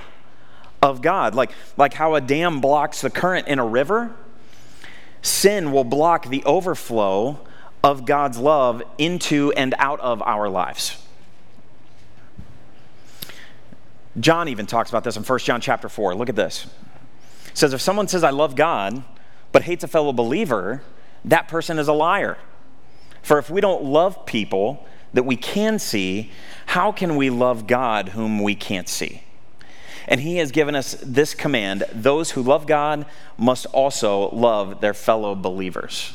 of 0.81 1.01
God. 1.01 1.35
Like, 1.35 1.51
like 1.77 1.93
how 1.93 2.15
a 2.15 2.21
dam 2.21 2.61
blocks 2.61 3.01
the 3.01 3.09
current 3.09 3.47
in 3.47 3.59
a 3.59 3.65
river, 3.65 4.13
sin 5.21 5.71
will 5.71 5.83
block 5.83 6.27
the 6.27 6.43
overflow 6.45 7.39
of 7.83 8.05
God's 8.05 8.37
love 8.37 8.83
into 8.97 9.51
and 9.53 9.73
out 9.77 9.99
of 9.99 10.21
our 10.21 10.49
lives. 10.49 11.00
John 14.19 14.47
even 14.47 14.65
talks 14.65 14.89
about 14.89 15.03
this 15.03 15.15
in 15.15 15.23
1 15.23 15.39
John 15.39 15.61
chapter 15.61 15.87
4. 15.87 16.15
Look 16.15 16.29
at 16.29 16.35
this. 16.35 16.65
It 17.47 17.57
says, 17.57 17.73
If 17.73 17.81
someone 17.81 18.07
says, 18.07 18.23
I 18.23 18.29
love 18.29 18.55
God, 18.55 19.03
but 19.51 19.63
hates 19.63 19.83
a 19.83 19.87
fellow 19.87 20.13
believer, 20.13 20.83
that 21.25 21.47
person 21.47 21.79
is 21.79 21.87
a 21.87 21.93
liar. 21.93 22.37
For 23.21 23.37
if 23.37 23.49
we 23.49 23.61
don't 23.61 23.83
love 23.83 24.25
people 24.25 24.85
that 25.13 25.23
we 25.23 25.35
can 25.35 25.79
see, 25.79 26.31
how 26.67 26.91
can 26.91 27.15
we 27.15 27.29
love 27.29 27.67
God 27.67 28.09
whom 28.09 28.41
we 28.41 28.55
can't 28.55 28.89
see? 28.89 29.23
And 30.07 30.21
he 30.21 30.37
has 30.37 30.51
given 30.51 30.75
us 30.75 30.95
this 31.03 31.33
command 31.33 31.83
those 31.93 32.31
who 32.31 32.41
love 32.41 32.65
God 32.65 33.05
must 33.37 33.65
also 33.67 34.29
love 34.29 34.81
their 34.81 34.93
fellow 34.93 35.35
believers. 35.35 36.13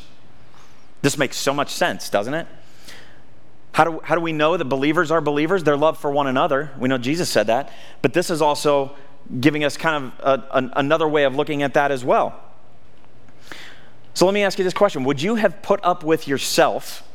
This 1.03 1.17
makes 1.17 1.37
so 1.37 1.55
much 1.55 1.71
sense, 1.71 2.11
doesn't 2.11 2.35
it? 2.35 2.47
How 3.77 3.85
do, 3.85 4.01
how 4.03 4.15
do 4.15 4.23
we 4.23 4.33
know 4.33 4.57
that 4.57 4.65
believers 4.65 5.11
are 5.11 5.21
believers? 5.21 5.63
Their 5.63 5.77
love 5.77 5.99
for 5.99 6.11
one 6.11 6.27
another. 6.27 6.71
We 6.79 6.89
know 6.89 6.97
Jesus 6.97 7.29
said 7.29 7.49
that. 7.49 7.71
But 8.01 8.15
this 8.15 8.31
is 8.31 8.41
also 8.41 8.97
giving 9.39 9.65
us 9.65 9.77
kind 9.77 10.15
of 10.19 10.49
a, 10.51 10.71
another 10.77 11.07
way 11.07 11.25
of 11.25 11.37
looking 11.37 11.63
at 11.63 11.75
that 11.75 11.91
as 11.91 12.03
well. 12.03 12.41
So 14.15 14.25
let 14.25 14.33
me 14.33 14.43
ask 14.45 14.57
you 14.57 14.65
this 14.65 14.73
question 14.73 15.05
Would 15.05 15.21
you 15.21 15.35
have 15.35 15.61
put 15.61 15.81
up 15.85 16.03
with 16.03 16.27
yourself 16.27 17.07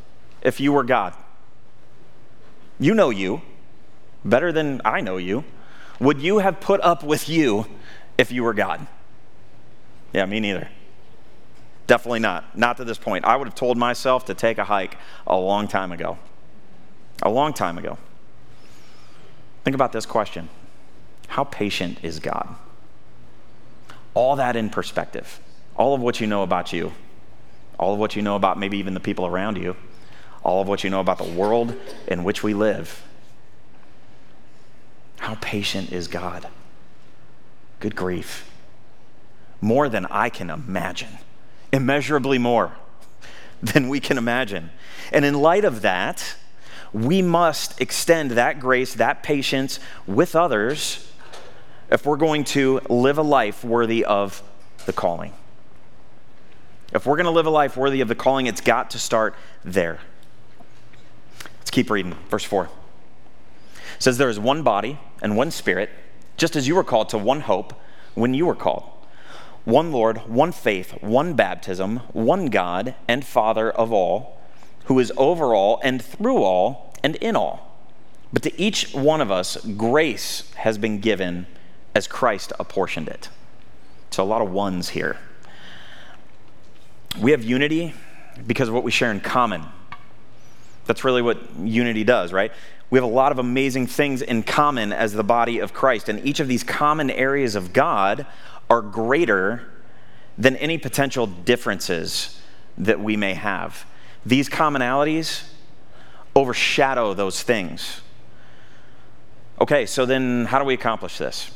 if 0.44 0.60
you 0.60 0.72
were 0.72 0.84
God? 0.84 1.16
You 2.80 2.94
know 2.94 3.10
you 3.10 3.42
better 4.24 4.52
than 4.52 4.82
I 4.86 5.02
know 5.02 5.18
you. 5.18 5.44
Would 6.00 6.22
you 6.22 6.38
have 6.38 6.60
put 6.60 6.80
up 6.82 7.04
with 7.04 7.28
you 7.28 7.66
if 8.20 8.32
you 8.32 8.44
were 8.44 8.54
God? 8.54 8.86
Yeah, 10.14 10.28
me 10.28 10.40
neither. 10.40 10.70
Definitely 11.88 12.20
not. 12.20 12.56
Not 12.56 12.78
to 12.78 12.84
this 12.84 13.00
point. 13.00 13.26
I 13.26 13.36
would 13.36 13.48
have 13.48 13.56
told 13.56 13.78
myself 13.80 14.26
to 14.26 14.36
take 14.36 14.60
a 14.60 14.64
hike 14.64 14.96
a 15.26 15.36
long 15.36 15.68
time 15.68 15.92
ago. 15.92 16.20
A 17.22 17.30
long 17.30 17.54
time 17.54 17.78
ago. 17.78 17.98
Think 19.64 19.76
about 19.76 19.92
this 19.92 20.06
question 20.06 20.50
How 21.28 21.44
patient 21.44 22.00
is 22.04 22.20
God? 22.20 22.56
All 24.14 24.36
that 24.36 24.56
in 24.56 24.70
perspective. 24.70 25.40
All 25.76 25.94
of 25.94 26.02
what 26.02 26.20
you 26.20 26.28
know 26.28 26.44
about 26.44 26.74
you, 26.74 26.92
all 27.80 27.94
of 27.94 28.00
what 28.00 28.16
you 28.16 28.22
know 28.22 28.36
about 28.36 28.60
maybe 28.60 28.78
even 28.78 28.94
the 28.94 29.00
people 29.00 29.26
around 29.26 29.58
you, 29.58 29.76
all 30.44 30.62
of 30.62 30.68
what 30.68 30.84
you 30.84 30.90
know 30.90 31.00
about 31.00 31.18
the 31.18 31.24
world 31.32 31.76
in 32.08 32.24
which 32.24 32.44
we 32.44 32.54
live. 32.54 33.04
How 35.20 35.36
patient 35.40 35.92
is 35.92 36.08
God? 36.08 36.48
Good 37.80 37.96
grief. 37.96 38.50
More 39.62 39.88
than 39.88 40.06
I 40.08 40.30
can 40.30 40.50
imagine, 40.50 41.20
immeasurably 41.72 42.38
more 42.38 42.74
than 43.64 43.88
we 43.88 44.00
can 44.00 44.18
imagine. 44.18 44.72
And 45.12 45.24
in 45.24 45.36
light 45.36 45.64
of 45.64 45.82
that, 45.84 46.36
we 46.94 47.22
must 47.22 47.80
extend 47.80 48.32
that 48.32 48.60
grace, 48.60 48.96
that 48.96 49.24
patience 49.24 49.80
with 50.06 50.36
others 50.36 51.12
if 51.90 52.06
we're 52.06 52.18
going 52.18 52.44
to 52.44 52.80
live 52.90 53.18
a 53.18 53.24
life 53.24 53.64
worthy 53.64 54.04
of 54.06 54.42
the 54.86 54.94
calling. 54.94 55.34
If 56.94 57.06
we're 57.06 57.16
going 57.16 57.26
to 57.26 57.32
live 57.32 57.46
a 57.46 57.52
life 57.52 57.78
worthy 57.78 58.02
of 58.02 58.08
the 58.08 58.16
calling, 58.16 58.48
it's 58.48 58.62
got 58.62 58.92
to 58.92 59.00
start 59.00 59.36
there. 59.64 60.00
Let's 61.60 61.72
keep 61.72 61.90
reading. 61.90 62.16
Verse 62.30 62.44
4 62.44 62.66
it 62.66 64.04
says, 64.04 64.18
There 64.18 64.30
is 64.30 64.40
one 64.40 64.64
body 64.64 65.00
and 65.22 65.38
one 65.38 65.52
spirit, 65.52 65.90
just 66.36 66.56
as 66.56 66.68
you 66.68 66.76
were 66.76 66.84
called 66.84 67.10
to 67.10 67.18
one 67.18 67.42
hope 67.42 67.74
when 68.16 68.34
you 68.34 68.46
were 68.46 68.56
called. 68.56 68.84
One 69.64 69.92
Lord, 69.92 70.28
one 70.28 70.52
faith, 70.52 70.92
one 71.02 71.36
baptism, 71.36 71.98
one 72.14 72.48
God 72.48 72.96
and 73.08 73.24
Father 73.24 73.70
of 73.70 73.94
all, 73.94 74.41
who 74.86 75.00
is 75.00 75.12
over 75.18 75.54
all 75.56 75.80
and 75.84 76.02
through 76.02 76.44
all 76.44 76.94
and 77.04 77.16
in 77.18 77.36
all. 77.36 77.72
But 78.34 78.44
to 78.44 78.62
each 78.62 78.94
one 78.94 79.22
of 79.22 79.32
us, 79.32 79.58
grace 79.58 80.52
has 80.56 80.78
been 80.78 81.00
given 81.00 81.48
as 81.94 82.08
Christ 82.08 82.54
apportioned 82.60 83.10
it. 83.10 83.30
So 84.12 84.24
a 84.24 84.26
lot 84.26 84.42
of 84.42 84.52
ones 84.52 84.90
here. 84.90 85.18
We 87.20 87.32
have 87.32 87.44
unity 87.44 87.94
because 88.48 88.70
of 88.70 88.74
what 88.74 88.84
we 88.84 88.92
share 88.92 89.12
in 89.12 89.20
common. 89.20 89.64
That's 90.86 91.04
really 91.04 91.22
what 91.22 91.40
unity 91.60 92.04
does, 92.04 92.32
right? 92.32 92.52
We 92.90 92.98
have 92.98 93.04
a 93.04 93.14
lot 93.14 93.32
of 93.32 93.40
amazing 93.40 93.88
things 93.88 94.22
in 94.22 94.44
common 94.44 94.92
as 94.92 95.14
the 95.14 95.24
body 95.24 95.60
of 95.60 95.74
Christ, 95.74 96.10
and 96.10 96.26
each 96.26 96.40
of 96.40 96.48
these 96.48 96.64
common 96.64 97.10
areas 97.10 97.56
of 97.56 97.74
God 97.74 98.26
are 98.70 98.82
greater 98.82 99.72
than 100.38 100.56
any 100.58 100.78
potential 100.78 101.28
differences 101.28 102.40
that 102.78 103.00
we 103.00 103.16
may 103.16 103.34
have. 103.34 103.86
These 104.26 104.50
commonalities 104.50 105.44
overshadow 106.36 107.14
those 107.14 107.42
things. 107.44 108.02
Okay, 109.60 109.86
so 109.86 110.06
then 110.06 110.46
how 110.46 110.60
do 110.60 110.66
we 110.66 110.74
accomplish 110.74 111.18
this? 111.18 111.52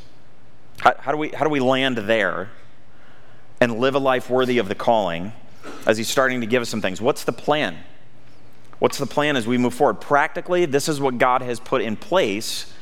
How, 0.80 0.94
how, 1.00 1.12
do, 1.12 1.18
we, 1.18 1.30
how 1.30 1.44
do 1.44 1.50
we 1.50 1.60
land 1.60 1.98
there 1.98 2.50
and 3.62 3.80
live 3.80 3.96
a 3.96 4.00
life 4.00 4.30
worthy 4.30 4.58
of 4.58 4.68
the 4.68 4.76
calling 4.76 5.32
as 5.86 5.98
he's 5.98 6.08
starting 6.08 6.42
to 6.42 6.48
give 6.48 6.62
us 6.62 6.70
some 6.70 6.82
things? 6.82 7.02
What's 7.02 7.24
the 7.24 7.32
plan? 7.32 7.78
What's 8.80 8.98
the 8.98 9.06
plan 9.06 9.38
as 9.38 9.48
we 9.48 9.58
move 9.58 9.74
forward? 9.74 10.02
Practically, 10.02 10.66
this 10.66 10.90
is 10.90 11.00
what 11.00 11.18
God 11.18 11.42
has 11.42 11.60
put 11.60 11.82
in 11.82 11.96
place 11.96 12.74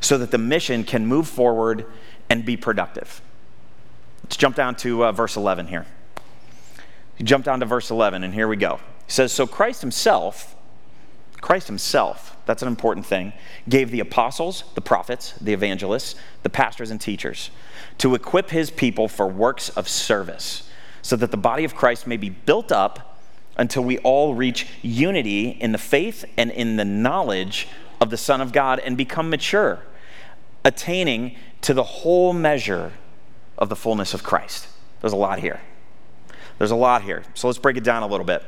so 0.00 0.18
that 0.18 0.30
the 0.30 0.38
mission 0.38 0.84
can 0.84 1.06
move 1.06 1.26
forward 1.26 1.86
and 2.28 2.44
be 2.44 2.56
productive. 2.56 3.22
Let's 4.22 4.36
jump 4.36 4.56
down 4.56 4.76
to 4.76 5.06
uh, 5.06 5.12
verse 5.12 5.36
11 5.36 5.68
here. 5.68 5.86
You 7.16 7.24
jump 7.24 7.44
down 7.44 7.60
to 7.60 7.66
verse 7.66 7.90
11, 7.90 8.22
and 8.22 8.32
here 8.32 8.46
we 8.46 8.56
go. 8.56 8.78
He 9.08 9.12
says, 9.12 9.32
So 9.32 9.46
Christ 9.46 9.80
himself, 9.80 10.54
Christ 11.40 11.66
himself, 11.66 12.36
that's 12.46 12.62
an 12.62 12.68
important 12.68 13.06
thing, 13.06 13.32
gave 13.68 13.90
the 13.90 14.00
apostles, 14.00 14.64
the 14.74 14.80
prophets, 14.80 15.32
the 15.40 15.52
evangelists, 15.52 16.14
the 16.42 16.50
pastors, 16.50 16.90
and 16.90 17.00
teachers 17.00 17.50
to 17.98 18.14
equip 18.14 18.50
his 18.50 18.70
people 18.70 19.08
for 19.08 19.26
works 19.26 19.70
of 19.70 19.88
service, 19.88 20.70
so 21.02 21.16
that 21.16 21.30
the 21.30 21.36
body 21.36 21.64
of 21.64 21.74
Christ 21.74 22.06
may 22.06 22.18
be 22.18 22.28
built 22.28 22.70
up 22.70 23.18
until 23.56 23.82
we 23.82 23.98
all 23.98 24.34
reach 24.34 24.68
unity 24.82 25.48
in 25.48 25.72
the 25.72 25.78
faith 25.78 26.24
and 26.36 26.50
in 26.50 26.76
the 26.76 26.84
knowledge 26.84 27.66
of 28.00 28.10
the 28.10 28.16
Son 28.16 28.40
of 28.40 28.52
God 28.52 28.78
and 28.78 28.96
become 28.96 29.30
mature, 29.30 29.80
attaining 30.64 31.34
to 31.62 31.74
the 31.74 31.82
whole 31.82 32.32
measure 32.32 32.92
of 33.56 33.68
the 33.68 33.76
fullness 33.76 34.14
of 34.14 34.22
Christ. 34.22 34.68
There's 35.00 35.14
a 35.14 35.16
lot 35.16 35.38
here. 35.40 35.60
There's 36.58 36.70
a 36.70 36.76
lot 36.76 37.02
here. 37.02 37.24
So 37.34 37.48
let's 37.48 37.58
break 37.58 37.76
it 37.76 37.84
down 37.84 38.02
a 38.02 38.06
little 38.06 38.26
bit. 38.26 38.44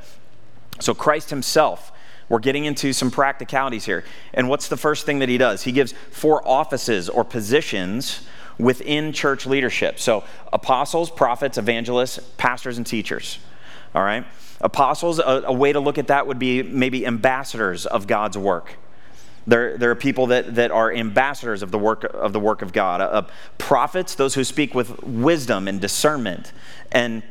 So, 0.80 0.94
Christ 0.94 1.30
Himself, 1.30 1.92
we're 2.28 2.38
getting 2.38 2.64
into 2.64 2.92
some 2.92 3.10
practicalities 3.10 3.84
here. 3.84 4.04
And 4.34 4.48
what's 4.48 4.68
the 4.68 4.76
first 4.76 5.06
thing 5.06 5.18
that 5.20 5.28
He 5.28 5.38
does? 5.38 5.62
He 5.62 5.72
gives 5.72 5.92
four 6.10 6.46
offices 6.46 7.08
or 7.08 7.24
positions 7.24 8.26
within 8.58 9.12
church 9.12 9.46
leadership. 9.46 9.98
So, 9.98 10.24
apostles, 10.52 11.10
prophets, 11.10 11.58
evangelists, 11.58 12.18
pastors, 12.36 12.76
and 12.78 12.86
teachers. 12.86 13.38
All 13.94 14.02
right? 14.02 14.24
Apostles, 14.60 15.18
a, 15.18 15.42
a, 15.46 15.52
way 15.52 15.72
to 15.72 15.80
look 15.80 15.98
at 15.98 16.08
that 16.08 16.26
would 16.26 16.38
be 16.38 16.62
maybe 16.62 17.06
ambassadors 17.06 17.86
of 17.86 18.06
God's 18.06 18.36
work. 18.36 18.76
There, 19.46 19.78
there 19.78 19.90
are 19.90 19.96
people 19.96 20.26
that, 20.26 20.54
that 20.56 20.70
are 20.70 20.92
ambassadors 20.92 21.62
of 21.62 21.70
the 21.70 21.78
work 21.78 22.04
of 22.04 22.34
the 22.34 22.40
work 22.40 22.60
of 22.60 22.72
God. 22.72 23.00
Uh, 23.00 23.04
uh, 23.04 23.28
prophets, 23.56 24.14
those 24.14 24.34
who 24.34 24.44
speak 24.44 24.74
with 24.74 25.02
wisdom 25.02 25.66
and 25.66 25.80
discernment, 25.80 26.52
and 26.92 27.22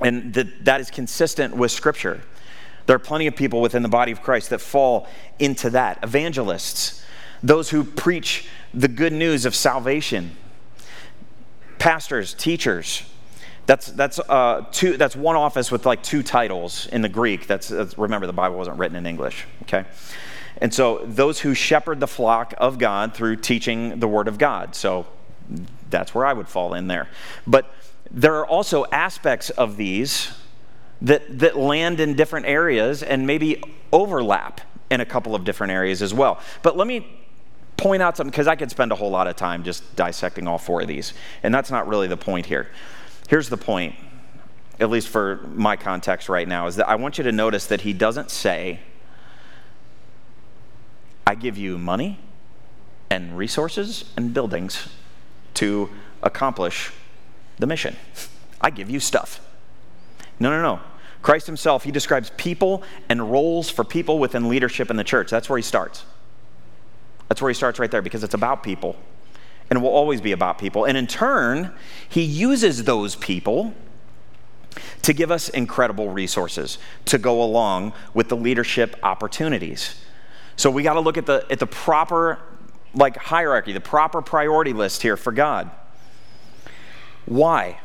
and 0.00 0.34
that, 0.34 0.64
that 0.64 0.80
is 0.80 0.90
consistent 0.90 1.56
with 1.56 1.70
Scripture. 1.70 2.22
There 2.88 2.96
are 2.96 2.98
plenty 2.98 3.26
of 3.26 3.36
people 3.36 3.60
within 3.60 3.82
the 3.82 3.88
body 3.90 4.12
of 4.12 4.22
Christ 4.22 4.48
that 4.48 4.62
fall 4.62 5.06
into 5.38 5.68
that. 5.68 6.02
Evangelists, 6.02 7.04
those 7.42 7.68
who 7.68 7.84
preach 7.84 8.48
the 8.72 8.88
good 8.88 9.12
news 9.12 9.44
of 9.44 9.54
salvation. 9.54 10.34
Pastors, 11.78 12.32
teachers, 12.32 13.02
that's, 13.66 13.88
that's, 13.88 14.18
uh, 14.18 14.64
two, 14.72 14.96
that's 14.96 15.14
one 15.14 15.36
office 15.36 15.70
with 15.70 15.84
like 15.84 16.02
two 16.02 16.22
titles 16.22 16.86
in 16.86 17.02
the 17.02 17.10
Greek. 17.10 17.46
That's, 17.46 17.68
that's, 17.68 17.98
remember, 17.98 18.26
the 18.26 18.32
Bible 18.32 18.56
wasn't 18.56 18.78
written 18.78 18.96
in 18.96 19.04
English, 19.04 19.44
okay? 19.64 19.84
And 20.56 20.72
so 20.72 21.04
those 21.04 21.40
who 21.40 21.52
shepherd 21.52 22.00
the 22.00 22.06
flock 22.06 22.54
of 22.56 22.78
God 22.78 23.12
through 23.12 23.36
teaching 23.36 24.00
the 24.00 24.08
Word 24.08 24.28
of 24.28 24.38
God. 24.38 24.74
So 24.74 25.06
that's 25.90 26.14
where 26.14 26.24
I 26.24 26.32
would 26.32 26.48
fall 26.48 26.72
in 26.72 26.86
there. 26.86 27.08
But 27.46 27.70
there 28.10 28.36
are 28.36 28.46
also 28.46 28.86
aspects 28.86 29.50
of 29.50 29.76
these 29.76 30.32
that, 31.02 31.38
that 31.38 31.56
land 31.56 32.00
in 32.00 32.14
different 32.14 32.46
areas 32.46 33.02
and 33.02 33.26
maybe 33.26 33.62
overlap 33.92 34.60
in 34.90 35.00
a 35.00 35.06
couple 35.06 35.34
of 35.34 35.44
different 35.44 35.72
areas 35.72 36.02
as 36.02 36.12
well. 36.12 36.40
But 36.62 36.76
let 36.76 36.86
me 36.86 37.06
point 37.76 38.02
out 38.02 38.16
something 38.16 38.30
because 38.30 38.48
I 38.48 38.56
could 38.56 38.70
spend 38.70 38.90
a 38.92 38.94
whole 38.94 39.10
lot 39.10 39.26
of 39.28 39.36
time 39.36 39.62
just 39.62 39.96
dissecting 39.96 40.48
all 40.48 40.58
four 40.58 40.82
of 40.82 40.88
these. 40.88 41.12
And 41.42 41.54
that's 41.54 41.70
not 41.70 41.86
really 41.86 42.08
the 42.08 42.16
point 42.16 42.46
here. 42.46 42.68
Here's 43.28 43.48
the 43.48 43.56
point, 43.56 43.94
at 44.80 44.90
least 44.90 45.08
for 45.08 45.36
my 45.54 45.76
context 45.76 46.28
right 46.28 46.48
now, 46.48 46.66
is 46.66 46.76
that 46.76 46.88
I 46.88 46.96
want 46.96 47.18
you 47.18 47.24
to 47.24 47.32
notice 47.32 47.66
that 47.66 47.82
he 47.82 47.92
doesn't 47.92 48.30
say, 48.30 48.80
I 51.26 51.34
give 51.34 51.56
you 51.58 51.78
money 51.78 52.18
and 53.10 53.36
resources 53.36 54.04
and 54.16 54.34
buildings 54.34 54.88
to 55.54 55.90
accomplish 56.22 56.92
the 57.58 57.66
mission. 57.66 57.96
I 58.60 58.70
give 58.70 58.90
you 58.90 58.98
stuff. 58.98 59.40
No, 60.40 60.50
no, 60.50 60.62
no. 60.62 60.80
Christ 61.22 61.46
himself, 61.46 61.84
he 61.84 61.90
describes 61.90 62.30
people 62.36 62.82
and 63.08 63.30
roles 63.30 63.70
for 63.70 63.84
people 63.84 64.18
within 64.18 64.48
leadership 64.48 64.90
in 64.90 64.96
the 64.96 65.04
church. 65.04 65.30
That's 65.30 65.48
where 65.48 65.58
he 65.58 65.62
starts. 65.62 66.04
That's 67.28 67.42
where 67.42 67.50
he 67.50 67.54
starts 67.54 67.78
right 67.78 67.90
there 67.90 68.02
because 68.02 68.24
it's 68.24 68.34
about 68.34 68.62
people 68.62 68.96
and 69.70 69.82
will 69.82 69.90
always 69.90 70.20
be 70.20 70.32
about 70.32 70.58
people. 70.58 70.84
And 70.84 70.96
in 70.96 71.06
turn, 71.06 71.72
he 72.08 72.22
uses 72.22 72.84
those 72.84 73.16
people 73.16 73.74
to 75.02 75.12
give 75.12 75.30
us 75.30 75.48
incredible 75.48 76.08
resources 76.08 76.78
to 77.06 77.18
go 77.18 77.42
along 77.42 77.92
with 78.14 78.28
the 78.28 78.36
leadership 78.36 78.96
opportunities. 79.02 80.00
So 80.56 80.70
we 80.70 80.82
got 80.82 80.94
to 80.94 81.00
look 81.00 81.18
at 81.18 81.26
the 81.26 81.46
at 81.50 81.58
the 81.58 81.66
proper 81.66 82.38
like 82.94 83.16
hierarchy, 83.16 83.72
the 83.72 83.80
proper 83.80 84.22
priority 84.22 84.72
list 84.72 85.02
here 85.02 85.16
for 85.16 85.32
God. 85.32 85.70
Why? 87.26 87.80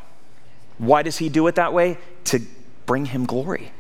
Why 0.77 1.03
does 1.03 1.17
he 1.17 1.29
do 1.29 1.47
it 1.47 1.55
that 1.55 1.73
way? 1.73 1.97
To 2.25 2.39
bring 2.85 3.05
him 3.05 3.25
glory. 3.25 3.71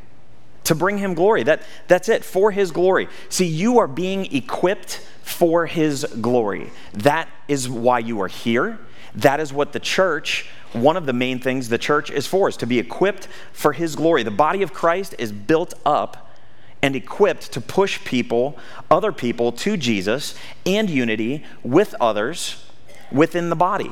to 0.65 0.75
bring 0.75 0.97
him 0.97 1.13
glory. 1.13 1.43
That, 1.43 1.61
that's 1.87 2.07
it, 2.07 2.23
for 2.23 2.51
his 2.51 2.71
glory. 2.71 3.07
See, 3.29 3.45
you 3.45 3.79
are 3.79 3.87
being 3.87 4.33
equipped 4.33 5.01
for 5.21 5.65
his 5.65 6.05
glory. 6.21 6.71
That 6.93 7.27
is 7.47 7.69
why 7.69 7.99
you 7.99 8.21
are 8.21 8.27
here. 8.27 8.79
That 9.15 9.39
is 9.39 9.51
what 9.53 9.73
the 9.73 9.79
church, 9.79 10.47
one 10.71 10.97
of 10.97 11.05
the 11.05 11.13
main 11.13 11.39
things 11.39 11.69
the 11.69 11.77
church 11.77 12.09
is 12.09 12.25
for, 12.27 12.47
is 12.49 12.57
to 12.57 12.65
be 12.65 12.79
equipped 12.79 13.27
for 13.51 13.73
his 13.73 13.95
glory. 13.95 14.23
The 14.23 14.31
body 14.31 14.63
of 14.63 14.73
Christ 14.73 15.15
is 15.19 15.31
built 15.31 15.73
up 15.85 16.31
and 16.81 16.95
equipped 16.95 17.51
to 17.53 17.61
push 17.61 18.03
people, 18.03 18.57
other 18.89 19.11
people, 19.11 19.51
to 19.51 19.77
Jesus 19.77 20.35
and 20.65 20.89
unity 20.89 21.43
with 21.61 21.93
others 22.01 22.65
within 23.11 23.49
the 23.49 23.55
body. 23.55 23.91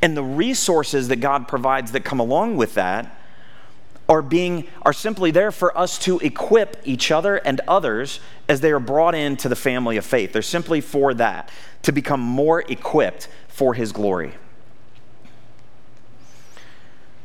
And 0.00 0.16
the 0.16 0.22
resources 0.22 1.08
that 1.08 1.16
God 1.16 1.48
provides 1.48 1.92
that 1.92 2.04
come 2.04 2.20
along 2.20 2.56
with 2.56 2.74
that 2.74 3.20
are 4.08 4.22
being 4.22 4.66
are 4.82 4.92
simply 4.92 5.30
there 5.30 5.50
for 5.50 5.76
us 5.76 5.98
to 5.98 6.18
equip 6.18 6.80
each 6.84 7.10
other 7.10 7.36
and 7.36 7.60
others 7.66 8.20
as 8.48 8.60
they 8.60 8.70
are 8.70 8.80
brought 8.80 9.14
into 9.14 9.48
the 9.48 9.56
family 9.56 9.96
of 9.96 10.04
faith. 10.04 10.32
They're 10.32 10.42
simply 10.42 10.80
for 10.80 11.14
that, 11.14 11.50
to 11.82 11.92
become 11.92 12.20
more 12.20 12.60
equipped 12.60 13.28
for 13.48 13.74
his 13.74 13.92
glory. 13.92 14.34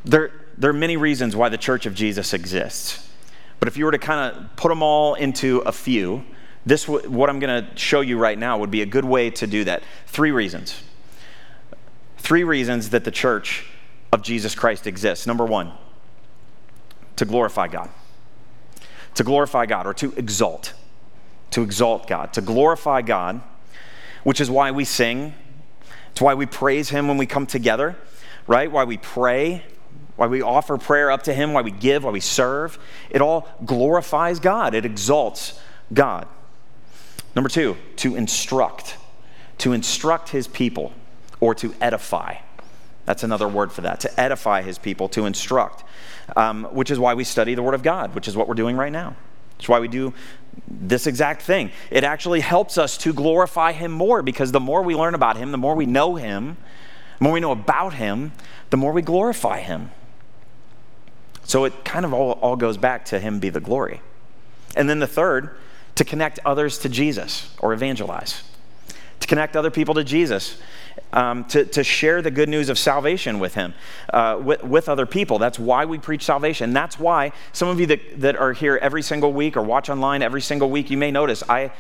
There, 0.05 0.31
there 0.57 0.69
are 0.69 0.73
many 0.73 0.97
reasons 0.97 1.35
why 1.35 1.49
the 1.49 1.57
church 1.57 1.85
of 1.85 1.93
Jesus 1.93 2.33
exists. 2.33 3.09
But 3.59 3.67
if 3.67 3.75
you 3.75 3.85
were 3.85 3.91
to 3.91 3.97
kind 3.97 4.33
of 4.33 4.55
put 4.55 4.69
them 4.69 4.81
all 4.81 5.15
into 5.15 5.59
a 5.59 5.71
few, 5.71 6.23
this 6.65 6.87
what 6.87 7.29
I'm 7.29 7.39
going 7.39 7.65
to 7.65 7.77
show 7.77 8.01
you 8.01 8.17
right 8.17 8.37
now 8.37 8.57
would 8.57 8.71
be 8.71 8.81
a 8.81 8.85
good 8.85 9.05
way 9.05 9.29
to 9.31 9.47
do 9.47 9.65
that. 9.65 9.83
Three 10.07 10.31
reasons. 10.31 10.81
Three 12.17 12.43
reasons 12.43 12.91
that 12.91 13.03
the 13.03 13.11
church 13.11 13.65
of 14.11 14.21
Jesus 14.21 14.55
Christ 14.55 14.87
exists. 14.87 15.27
Number 15.27 15.45
1, 15.45 15.71
to 17.19 17.25
glorify 17.25 17.67
God. 17.67 17.89
To 19.15 19.23
glorify 19.23 19.65
God 19.65 19.85
or 19.85 19.93
to 19.95 20.13
exalt. 20.13 20.73
To 21.51 21.61
exalt 21.61 22.07
God, 22.07 22.31
to 22.33 22.41
glorify 22.41 23.01
God, 23.01 23.41
which 24.23 24.39
is 24.39 24.49
why 24.49 24.71
we 24.71 24.85
sing. 24.85 25.33
It's 26.11 26.21
why 26.21 26.33
we 26.33 26.45
praise 26.45 26.89
him 26.89 27.09
when 27.09 27.17
we 27.17 27.25
come 27.25 27.45
together, 27.45 27.97
right? 28.47 28.71
Why 28.71 28.85
we 28.85 28.95
pray, 28.97 29.65
why 30.15 30.27
we 30.27 30.41
offer 30.41 30.77
prayer 30.77 31.11
up 31.11 31.23
to 31.23 31.33
Him, 31.33 31.53
why 31.53 31.61
we 31.61 31.71
give, 31.71 32.03
why 32.03 32.11
we 32.11 32.19
serve. 32.19 32.77
It 33.09 33.21
all 33.21 33.47
glorifies 33.65 34.39
God, 34.39 34.73
it 34.73 34.85
exalts 34.85 35.59
God. 35.93 36.27
Number 37.35 37.49
two, 37.49 37.77
to 37.97 38.15
instruct, 38.15 38.97
to 39.59 39.73
instruct 39.73 40.29
His 40.29 40.47
people 40.47 40.93
or 41.39 41.55
to 41.55 41.73
edify. 41.81 42.35
That's 43.09 43.23
another 43.23 43.47
word 43.47 43.71
for 43.71 43.81
that, 43.81 44.01
to 44.01 44.19
edify 44.19 44.61
His 44.61 44.77
people, 44.77 45.09
to 45.09 45.25
instruct, 45.25 45.83
um, 46.37 46.65
which 46.65 46.91
is 46.91 46.99
why 46.99 47.15
we 47.15 47.23
study 47.23 47.55
the 47.55 47.63
Word 47.63 47.73
of 47.73 47.81
God, 47.81 48.13
which 48.13 48.27
is 48.27 48.37
what 48.37 48.47
we're 48.47 48.53
doing 48.53 48.77
right 48.77 48.91
now. 48.91 49.15
It's 49.57 49.67
why 49.67 49.79
we 49.79 49.87
do 49.87 50.13
this 50.67 51.07
exact 51.07 51.41
thing. 51.41 51.71
It 51.89 52.03
actually 52.03 52.41
helps 52.41 52.77
us 52.77 52.99
to 52.99 53.11
glorify 53.11 53.71
Him 53.71 53.91
more 53.91 54.21
because 54.21 54.51
the 54.51 54.59
more 54.59 54.83
we 54.83 54.93
learn 54.93 55.15
about 55.15 55.37
Him, 55.37 55.51
the 55.51 55.57
more 55.57 55.73
we 55.73 55.87
know 55.87 56.17
Him, 56.17 56.57
the 57.17 57.23
more 57.23 57.33
we 57.33 57.39
know 57.39 57.51
about 57.51 57.95
Him, 57.95 58.31
the 58.69 58.77
more 58.77 58.91
we 58.91 59.01
glorify 59.01 59.59
Him. 59.59 59.89
So 61.45 61.65
it 61.65 61.83
kind 61.83 62.05
of 62.05 62.13
all, 62.13 62.33
all 62.33 62.57
goes 62.57 62.77
back 62.77 63.05
to 63.05 63.19
Him 63.19 63.39
be 63.39 63.49
the 63.49 63.59
glory. 63.59 64.01
And 64.75 64.87
then 64.87 64.99
the 64.99 65.07
third, 65.07 65.57
to 65.95 66.03
connect 66.03 66.37
others 66.45 66.77
to 66.77 66.89
Jesus 66.89 67.55
or 67.59 67.73
evangelize, 67.73 68.43
to 69.19 69.27
connect 69.27 69.57
other 69.57 69.71
people 69.71 69.95
to 69.95 70.03
Jesus. 70.03 70.59
Um, 71.11 71.45
to, 71.45 71.65
to 71.65 71.83
share 71.83 72.21
the 72.21 72.29
good 72.29 72.49
news 72.49 72.69
of 72.69 72.77
salvation 72.77 73.39
with 73.39 73.55
him, 73.55 73.73
uh, 74.13 74.39
with, 74.43 74.63
with 74.63 74.87
other 74.87 75.07
people. 75.07 75.39
That's 75.39 75.57
why 75.57 75.85
we 75.85 75.97
preach 75.97 76.23
salvation. 76.23 76.71
That's 76.71 76.99
why 76.99 77.31
some 77.51 77.67
of 77.67 77.79
you 77.79 77.87
that, 77.87 78.21
that 78.21 78.35
are 78.35 78.53
here 78.53 78.77
every 78.79 79.01
single 79.01 79.33
week 79.33 79.57
or 79.57 79.63
watch 79.63 79.89
online 79.89 80.21
every 80.21 80.41
single 80.41 80.69
week, 80.69 80.91
you 80.91 80.97
may 80.97 81.09
notice 81.09 81.41
I, 81.49 81.71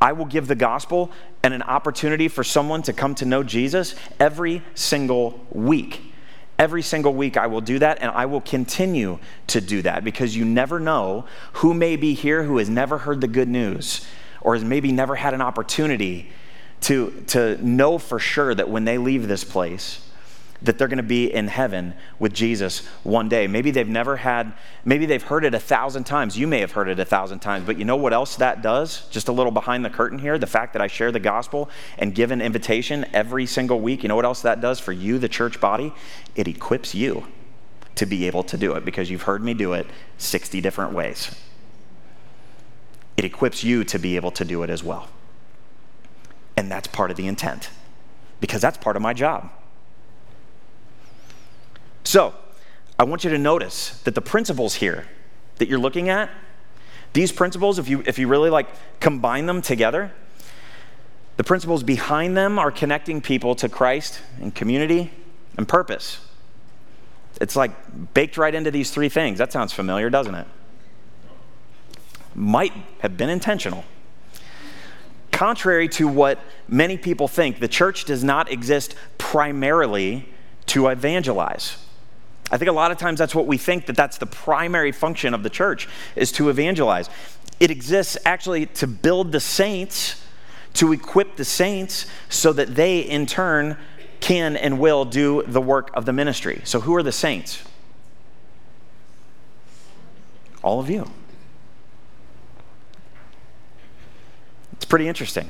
I 0.00 0.12
will 0.12 0.24
give 0.24 0.46
the 0.46 0.54
gospel 0.54 1.10
and 1.42 1.52
an 1.52 1.62
opportunity 1.62 2.28
for 2.28 2.44
someone 2.44 2.82
to 2.82 2.92
come 2.92 3.16
to 3.16 3.24
know 3.24 3.42
Jesus 3.42 3.96
every 4.20 4.62
single 4.74 5.44
week. 5.50 6.12
Every 6.58 6.82
single 6.82 7.12
week, 7.12 7.36
I 7.36 7.46
will 7.48 7.60
do 7.60 7.78
that, 7.80 7.98
and 8.00 8.10
I 8.10 8.26
will 8.26 8.40
continue 8.40 9.18
to 9.48 9.60
do 9.60 9.82
that 9.82 10.04
because 10.04 10.34
you 10.34 10.44
never 10.44 10.80
know 10.80 11.26
who 11.54 11.74
may 11.74 11.96
be 11.96 12.14
here 12.14 12.44
who 12.44 12.58
has 12.58 12.68
never 12.70 12.98
heard 12.98 13.20
the 13.20 13.28
good 13.28 13.48
news 13.48 14.06
or 14.40 14.54
has 14.54 14.64
maybe 14.64 14.90
never 14.90 15.16
had 15.16 15.34
an 15.34 15.42
opportunity 15.42 16.30
to, 16.82 17.10
to 17.28 17.64
know 17.66 17.98
for 17.98 18.18
sure 18.18 18.54
that 18.54 18.68
when 18.68 18.84
they 18.84 18.98
leave 18.98 19.28
this 19.28 19.44
place, 19.44 20.06
that 20.62 20.78
they're 20.78 20.88
going 20.88 20.96
to 20.96 21.02
be 21.02 21.32
in 21.32 21.48
heaven 21.48 21.94
with 22.18 22.32
Jesus 22.32 22.86
one 23.02 23.28
day. 23.28 23.46
Maybe 23.46 23.70
they've 23.70 23.88
never 23.88 24.16
had, 24.16 24.52
maybe 24.84 25.06
they've 25.06 25.22
heard 25.22 25.44
it 25.44 25.54
a 25.54 25.58
thousand 25.58 26.04
times. 26.04 26.38
You 26.38 26.46
may 26.46 26.60
have 26.60 26.72
heard 26.72 26.88
it 26.88 26.98
a 26.98 27.04
thousand 27.04 27.40
times, 27.40 27.66
but 27.66 27.78
you 27.78 27.84
know 27.84 27.96
what 27.96 28.12
else 28.12 28.36
that 28.36 28.62
does? 28.62 29.06
Just 29.08 29.28
a 29.28 29.32
little 29.32 29.52
behind 29.52 29.84
the 29.84 29.90
curtain 29.90 30.18
here 30.18 30.38
the 30.38 30.46
fact 30.46 30.72
that 30.72 30.82
I 30.82 30.86
share 30.86 31.12
the 31.12 31.20
gospel 31.20 31.68
and 31.98 32.14
give 32.14 32.30
an 32.30 32.40
invitation 32.40 33.04
every 33.12 33.46
single 33.46 33.80
week. 33.80 34.02
You 34.02 34.08
know 34.08 34.16
what 34.16 34.24
else 34.24 34.42
that 34.42 34.60
does 34.60 34.80
for 34.80 34.92
you, 34.92 35.18
the 35.18 35.28
church 35.28 35.60
body? 35.60 35.92
It 36.34 36.48
equips 36.48 36.94
you 36.94 37.26
to 37.96 38.06
be 38.06 38.26
able 38.26 38.42
to 38.44 38.56
do 38.56 38.74
it 38.74 38.84
because 38.84 39.10
you've 39.10 39.22
heard 39.22 39.42
me 39.42 39.54
do 39.54 39.72
it 39.72 39.86
60 40.18 40.60
different 40.60 40.92
ways. 40.92 41.34
It 43.16 43.24
equips 43.24 43.64
you 43.64 43.84
to 43.84 43.98
be 43.98 44.16
able 44.16 44.30
to 44.32 44.44
do 44.44 44.62
it 44.62 44.70
as 44.70 44.84
well. 44.84 45.08
And 46.56 46.70
that's 46.70 46.88
part 46.88 47.10
of 47.10 47.16
the 47.16 47.26
intent 47.26 47.70
because 48.40 48.60
that's 48.60 48.78
part 48.78 48.96
of 48.96 49.02
my 49.02 49.12
job. 49.12 49.50
So, 52.04 52.34
I 52.98 53.04
want 53.04 53.24
you 53.24 53.30
to 53.30 53.38
notice 53.38 54.00
that 54.04 54.14
the 54.14 54.22
principles 54.22 54.76
here 54.76 55.06
that 55.56 55.68
you're 55.68 55.78
looking 55.78 56.08
at, 56.08 56.30
these 57.12 57.32
principles, 57.32 57.78
if 57.78 57.88
you, 57.88 58.02
if 58.06 58.18
you 58.18 58.28
really 58.28 58.50
like 58.50 58.68
combine 59.00 59.46
them 59.46 59.60
together, 59.60 60.12
the 61.36 61.44
principles 61.44 61.82
behind 61.82 62.36
them 62.36 62.58
are 62.58 62.70
connecting 62.70 63.20
people 63.20 63.54
to 63.56 63.68
Christ 63.68 64.20
and 64.40 64.54
community 64.54 65.10
and 65.56 65.68
purpose. 65.68 66.20
It's 67.40 67.56
like 67.56 67.72
baked 68.14 68.38
right 68.38 68.54
into 68.54 68.70
these 68.70 68.90
three 68.90 69.10
things. 69.10 69.38
That 69.38 69.52
sounds 69.52 69.72
familiar, 69.72 70.08
doesn't 70.08 70.34
it? 70.34 70.46
Might 72.34 72.72
have 73.00 73.16
been 73.16 73.28
intentional. 73.28 73.84
Contrary 75.36 75.86
to 75.86 76.08
what 76.08 76.38
many 76.66 76.96
people 76.96 77.28
think, 77.28 77.60
the 77.60 77.68
church 77.68 78.06
does 78.06 78.24
not 78.24 78.50
exist 78.50 78.94
primarily 79.18 80.26
to 80.64 80.88
evangelize. 80.88 81.76
I 82.50 82.56
think 82.56 82.70
a 82.70 82.72
lot 82.72 82.90
of 82.90 82.96
times 82.96 83.18
that's 83.18 83.34
what 83.34 83.46
we 83.46 83.58
think 83.58 83.84
that 83.84 83.96
that's 83.96 84.16
the 84.16 84.24
primary 84.24 84.92
function 84.92 85.34
of 85.34 85.42
the 85.42 85.50
church 85.50 85.90
is 86.14 86.32
to 86.32 86.48
evangelize. 86.48 87.10
It 87.60 87.70
exists 87.70 88.16
actually 88.24 88.64
to 88.64 88.86
build 88.86 89.30
the 89.30 89.40
saints, 89.40 90.24
to 90.72 90.90
equip 90.94 91.36
the 91.36 91.44
saints 91.44 92.06
so 92.30 92.54
that 92.54 92.74
they 92.74 93.00
in 93.00 93.26
turn 93.26 93.76
can 94.20 94.56
and 94.56 94.80
will 94.80 95.04
do 95.04 95.42
the 95.42 95.60
work 95.60 95.90
of 95.92 96.06
the 96.06 96.14
ministry. 96.14 96.62
So 96.64 96.80
who 96.80 96.94
are 96.94 97.02
the 97.02 97.12
saints? 97.12 97.62
All 100.62 100.80
of 100.80 100.88
you. 100.88 101.10
Pretty 104.86 105.08
interesting. 105.08 105.48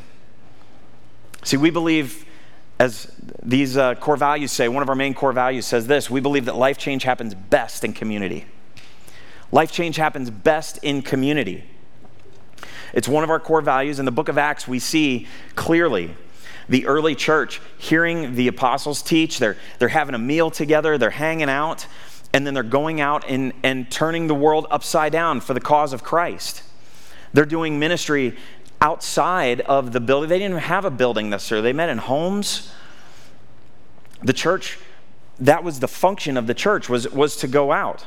See, 1.44 1.56
we 1.56 1.70
believe 1.70 2.24
as 2.78 3.10
these 3.42 3.76
uh, 3.76 3.94
core 3.94 4.16
values 4.16 4.52
say, 4.52 4.68
one 4.68 4.82
of 4.82 4.88
our 4.88 4.94
main 4.94 5.14
core 5.14 5.32
values 5.32 5.66
says 5.66 5.86
this 5.86 6.10
we 6.10 6.20
believe 6.20 6.44
that 6.46 6.56
life 6.56 6.78
change 6.78 7.04
happens 7.04 7.34
best 7.34 7.84
in 7.84 7.92
community. 7.92 8.46
Life 9.52 9.70
change 9.70 9.96
happens 9.96 10.30
best 10.30 10.78
in 10.82 11.02
community. 11.02 11.64
It's 12.92 13.08
one 13.08 13.24
of 13.24 13.30
our 13.30 13.38
core 13.40 13.60
values. 13.60 13.98
In 13.98 14.04
the 14.04 14.10
book 14.10 14.28
of 14.28 14.38
Acts, 14.38 14.66
we 14.66 14.78
see 14.78 15.26
clearly 15.54 16.16
the 16.68 16.86
early 16.86 17.14
church 17.14 17.60
hearing 17.78 18.34
the 18.34 18.48
apostles 18.48 19.02
teach. 19.02 19.38
They're, 19.38 19.56
they're 19.78 19.88
having 19.88 20.14
a 20.14 20.18
meal 20.18 20.50
together, 20.50 20.98
they're 20.98 21.10
hanging 21.10 21.48
out, 21.48 21.86
and 22.32 22.46
then 22.46 22.54
they're 22.54 22.62
going 22.62 23.00
out 23.00 23.24
and, 23.28 23.52
and 23.62 23.90
turning 23.90 24.26
the 24.26 24.34
world 24.34 24.66
upside 24.70 25.12
down 25.12 25.40
for 25.40 25.54
the 25.54 25.60
cause 25.60 25.92
of 25.92 26.02
Christ. 26.02 26.62
They're 27.32 27.44
doing 27.44 27.78
ministry 27.78 28.36
outside 28.80 29.60
of 29.62 29.92
the 29.92 30.00
building. 30.00 30.28
They 30.28 30.38
didn't 30.38 30.58
have 30.58 30.84
a 30.84 30.90
building 30.90 31.30
necessarily, 31.30 31.62
they 31.64 31.72
met 31.72 31.88
in 31.88 31.98
homes. 31.98 32.72
The 34.22 34.32
church, 34.32 34.78
that 35.38 35.62
was 35.62 35.80
the 35.80 35.88
function 35.88 36.36
of 36.36 36.46
the 36.46 36.54
church, 36.54 36.88
was, 36.88 37.08
was 37.10 37.36
to 37.36 37.48
go 37.48 37.72
out. 37.72 38.06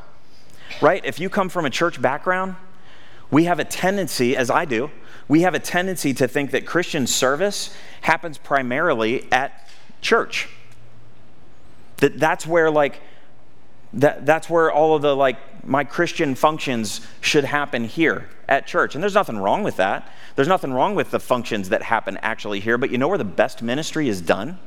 Right? 0.82 1.04
If 1.06 1.20
you 1.20 1.30
come 1.30 1.50
from 1.50 1.66
a 1.66 1.70
church 1.70 2.02
background, 2.02 2.56
we 3.32 3.46
have 3.46 3.60
a 3.60 3.66
tendency, 3.66 4.36
as 4.36 4.50
I 4.50 4.66
do, 4.66 4.92
we 5.28 5.42
have 5.42 5.54
a 5.54 5.60
tendency 5.60 6.14
to 6.16 6.28
think 6.28 6.52
that 6.52 6.66
Christian 6.66 7.06
service 7.06 7.76
happens 8.02 8.38
primarily 8.38 9.32
at 9.32 9.70
church. 10.02 10.50
That 11.98 12.20
that's 12.20 12.48
where 12.48 12.72
like 12.72 13.02
that, 13.94 14.26
that's 14.26 14.50
where 14.50 14.72
all 14.72 14.96
of 14.96 15.02
the 15.02 15.16
like 15.16 15.66
my 15.66 15.84
christian 15.84 16.36
functions 16.36 17.02
should 17.22 17.44
happen 17.44 17.84
here 17.84 18.30
at 18.50 18.68
church 18.68 18.96
and 18.96 19.02
there's 19.02 19.14
nothing 19.14 19.38
wrong 19.38 19.64
with 19.64 19.78
that 19.78 20.12
there's 20.36 20.48
nothing 20.48 20.74
wrong 20.74 20.96
with 20.96 21.12
the 21.12 21.20
functions 21.20 21.70
that 21.70 21.84
happen 21.84 22.18
actually 22.22 22.60
here 22.60 22.78
but 22.78 22.90
you 22.90 22.98
know 22.98 23.08
where 23.08 23.18
the 23.18 23.24
best 23.24 23.62
ministry 23.62 24.10
is 24.10 24.20
done 24.20 24.60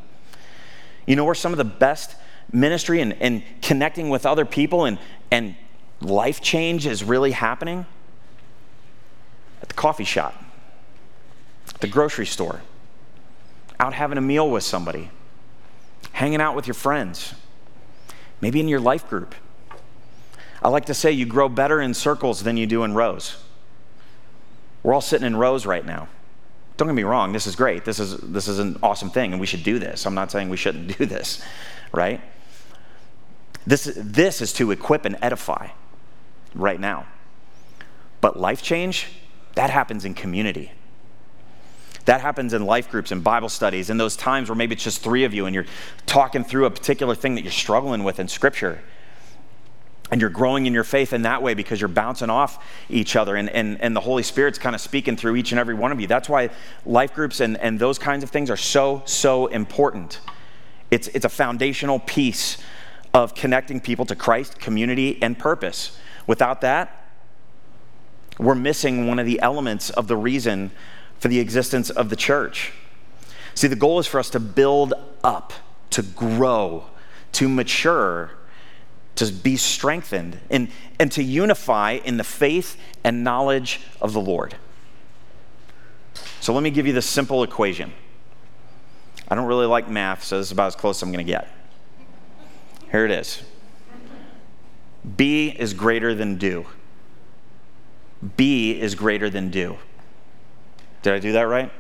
you 1.07 1.17
know 1.17 1.25
where 1.25 1.35
some 1.35 1.53
of 1.53 1.59
the 1.59 1.65
best 1.65 2.15
ministry 2.53 3.01
and, 3.01 3.13
and 3.15 3.43
connecting 3.61 4.09
with 4.09 4.25
other 4.25 4.45
people 4.45 4.85
and, 4.85 4.99
and 5.31 5.57
life 6.01 6.41
change 6.41 6.87
is 6.87 7.03
really 7.03 7.33
happening 7.33 7.87
At 9.61 9.69
the 9.69 9.75
coffee 9.75 10.05
shop, 10.05 10.43
at 11.69 11.81
the 11.81 11.89
grocery 11.89 12.27
store, 12.27 12.63
out 13.79 13.95
having 13.95 14.19
a 14.19 14.23
meal 14.23 14.51
with 14.51 14.65
somebody, 14.65 15.11
hanging 16.13 16.41
out 16.41 16.55
with 16.55 16.67
your 16.67 16.75
friends, 16.75 17.35
maybe 18.41 18.61
in 18.61 18.69
your 18.69 18.81
life 18.81 19.09
group. 19.09 19.35
I 20.63 20.69
like 20.69 20.87
to 20.87 20.95
say 20.95 21.11
you 21.11 21.27
grow 21.27 21.49
better 21.49 21.81
in 21.81 21.95
circles 21.95 22.43
than 22.43 22.57
you 22.57 22.67
do 22.67 22.85
in 22.85 22.95
rows. 22.95 23.43
We're 24.83 24.95
all 24.95 25.01
sitting 25.01 25.27
in 25.27 25.37
rows 25.37 25.67
right 25.67 25.85
now. 25.85 26.09
Don't 26.77 26.89
get 26.89 26.95
me 26.95 27.05
wrong, 27.05 27.33
this 27.33 27.47
is 27.47 27.55
great. 27.55 27.85
This 27.85 28.01
is, 28.01 28.17
this 28.17 28.49
is 28.49 28.59
an 28.59 28.79
awesome 28.83 29.11
thing, 29.11 29.33
and 29.33 29.41
we 29.41 29.47
should 29.47 29.63
do 29.63 29.79
this. 29.79 30.07
I'm 30.07 30.15
not 30.15 30.31
saying 30.31 30.49
we 30.49 30.57
shouldn't 30.57 30.99
do 30.99 31.07
this, 31.07 31.45
right? 31.93 32.21
This, 33.67 33.93
this 33.97 34.41
is 34.41 34.53
to 34.55 34.71
equip 34.71 35.05
and 35.05 35.17
edify 35.23 35.69
right 36.55 36.81
now. 36.81 37.07
But 38.21 38.39
life 38.39 38.63
change, 38.63 39.09
that 39.55 39.71
happens 39.71 40.05
in 40.05 40.15
community. 40.15 40.73
That 42.07 42.21
happens 42.21 42.53
in 42.53 42.65
life 42.65 42.91
groups 42.91 43.13
and 43.13 43.23
Bible 43.23 43.49
studies, 43.49 43.91
in 43.91 43.99
those 43.99 44.17
times 44.17 44.49
where 44.49 44.57
maybe 44.57 44.75
it's 44.75 44.83
just 44.83 45.03
three 45.03 45.25
of 45.25 45.33
you 45.33 45.47
and 45.47 45.55
you're 45.55 45.67
talking 46.07 46.43
through 46.43 46.67
a 46.67 46.71
particular 46.71 47.15
thing 47.15 47.37
that 47.37 47.43
you're 47.43 47.53
struggling 47.53 48.03
with 48.03 48.19
in 48.19 48.27
Scripture. 48.27 48.83
And 50.13 50.21
you're 50.21 50.31
growing 50.31 50.67
in 50.67 50.75
your 50.75 50.85
faith 50.85 51.15
in 51.15 51.23
that 51.23 51.43
way 51.43 51.55
because 51.55 51.81
you're 51.81 51.89
bouncing 51.89 52.29
off 52.29 52.63
each 52.91 53.17
other, 53.17 53.35
and, 53.35 53.49
and, 53.49 53.81
and 53.81 53.97
the 53.97 54.01
Holy 54.01 54.23
Spirit's 54.23 54.59
kind 54.59 54.75
of 54.75 54.81
speaking 54.83 55.17
through 55.17 55.37
each 55.37 55.53
and 55.53 55.59
every 55.59 55.75
one 55.75 55.91
of 55.91 56.01
you. 56.01 56.07
That's 56.07 56.29
why 56.29 56.51
life 56.85 57.15
groups 57.15 57.41
and, 57.41 57.57
and 57.57 57.79
those 57.79 57.99
kinds 57.99 58.23
of 58.23 58.29
things 58.29 58.51
are 58.51 58.57
so, 58.57 59.03
so 59.07 59.47
important. 59.47 60.21
It's, 60.91 61.09
it's 61.09 61.25
a 61.25 61.31
foundational 61.31 61.99
piece 61.99 62.59
of 63.15 63.35
connecting 63.35 63.81
people 63.81 64.05
to 64.05 64.15
Christ, 64.15 64.59
community, 64.59 65.19
and 65.23 65.39
purpose. 65.39 65.99
Without 66.27 66.61
that, 66.61 67.09
we're 68.39 68.55
missing 68.55 69.07
one 69.07 69.19
of 69.19 69.25
the 69.25 69.41
elements 69.41 69.89
of 69.89 70.09
the 70.09 70.17
reason 70.17 70.73
for 71.19 71.29
the 71.29 71.41
existence 71.41 71.89
of 71.89 72.11
the 72.11 72.17
church. 72.17 72.73
See, 73.55 73.67
the 73.67 73.77
goal 73.77 73.99
is 73.99 74.07
for 74.07 74.21
us 74.21 74.29
to 74.31 74.41
build 74.41 74.93
up, 75.25 75.55
to 75.89 76.03
grow, 76.03 76.85
to 77.33 77.49
mature, 77.49 78.33
to 79.17 79.31
be 79.31 79.57
strengthened, 79.57 80.41
and, 80.51 80.69
and 80.99 81.13
to 81.13 81.23
unify 81.23 81.93
in 81.93 82.17
the 82.17 82.25
faith 82.25 82.77
and 83.05 83.23
knowledge 83.23 83.81
of 84.01 84.13
the 84.13 84.21
Lord. 84.21 84.57
So 86.41 86.53
let 86.53 86.63
me 86.63 86.71
give 86.71 86.87
you 86.87 86.93
this 86.93 87.07
simple 87.07 87.43
equation. 87.43 87.93
I 89.29 89.35
don't 89.35 89.47
really 89.47 89.67
like 89.67 89.89
math, 89.89 90.25
so 90.25 90.39
this 90.39 90.49
is 90.49 90.53
about 90.53 90.69
as 90.69 90.77
close 90.77 90.99
as 90.99 91.03
I'm 91.03 91.13
going 91.13 91.25
to 91.25 91.31
get. 91.31 91.49
Here 92.91 93.05
it 93.05 93.11
is 93.11 93.43
B 95.17 95.49
is 95.49 95.75
greater 95.75 96.15
than 96.15 96.37
do. 96.37 96.67
B 98.37 98.79
is 98.79 98.95
greater 98.95 99.29
than 99.29 99.51
do. 99.51 99.79
Did 101.03 101.15
I 101.15 101.19
do 101.19 101.33
that 101.33 101.43
right? 101.43 101.73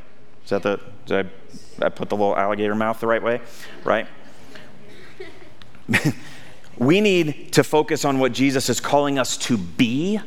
Is 0.45 0.51
that 0.51 0.63
the, 0.63 0.81
did 1.07 1.27
I, 1.81 1.87
I 1.87 1.89
put 1.89 2.09
the 2.09 2.17
little 2.17 2.37
alligator 2.37 2.75
mouth 2.75 2.99
the 2.99 3.07
right 3.07 3.23
way? 3.23 3.41
Right? 3.85 4.09
we 6.79 7.01
need 7.01 7.53
to 7.53 7.65
focus 7.65 8.05
on 8.05 8.19
what 8.19 8.33
Jesus 8.33 8.69
is 8.69 8.81
calling 8.81 9.19
us 9.19 9.37
to 9.39 9.57
be 9.57 10.21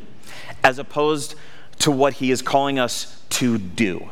as 0.63 0.79
opposed 0.79 1.35
to 1.79 1.91
what 1.91 2.13
he 2.13 2.31
is 2.31 2.41
calling 2.41 2.79
us 2.79 3.23
to 3.29 3.57
do. 3.57 4.09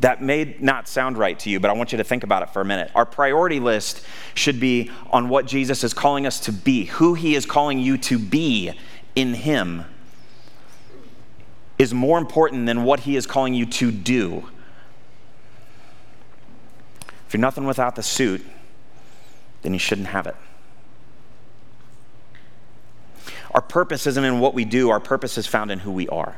That 0.00 0.20
may 0.20 0.56
not 0.58 0.88
sound 0.88 1.16
right 1.16 1.38
to 1.40 1.50
you, 1.50 1.60
but 1.60 1.70
I 1.70 1.74
want 1.74 1.92
you 1.92 1.98
to 1.98 2.04
think 2.04 2.24
about 2.24 2.42
it 2.42 2.50
for 2.50 2.60
a 2.60 2.64
minute. 2.64 2.90
Our 2.94 3.06
priority 3.06 3.60
list 3.60 4.04
should 4.34 4.58
be 4.58 4.90
on 5.10 5.28
what 5.28 5.46
Jesus 5.46 5.84
is 5.84 5.94
calling 5.94 6.26
us 6.26 6.40
to 6.40 6.52
be, 6.52 6.86
who 6.86 7.14
he 7.14 7.36
is 7.36 7.46
calling 7.46 7.78
you 7.78 7.96
to 7.98 8.18
be 8.18 8.72
in 9.14 9.34
him 9.34 9.84
is 11.78 11.92
more 11.94 12.18
important 12.18 12.66
than 12.66 12.84
what 12.84 13.00
he 13.00 13.16
is 13.16 13.26
calling 13.26 13.54
you 13.54 13.66
to 13.66 13.90
do. 13.90 14.48
If 17.26 17.34
you're 17.34 17.40
nothing 17.40 17.64
without 17.64 17.96
the 17.96 18.02
suit, 18.02 18.44
then 19.62 19.72
you 19.72 19.78
shouldn't 19.78 20.08
have 20.08 20.26
it. 20.26 20.36
Our 23.54 23.60
purpose 23.60 24.06
isn't 24.06 24.24
in 24.24 24.40
what 24.40 24.54
we 24.54 24.64
do, 24.64 24.90
our 24.90 25.00
purpose 25.00 25.36
is 25.36 25.46
found 25.46 25.70
in 25.70 25.80
who 25.80 25.92
we 25.92 26.08
are. 26.08 26.36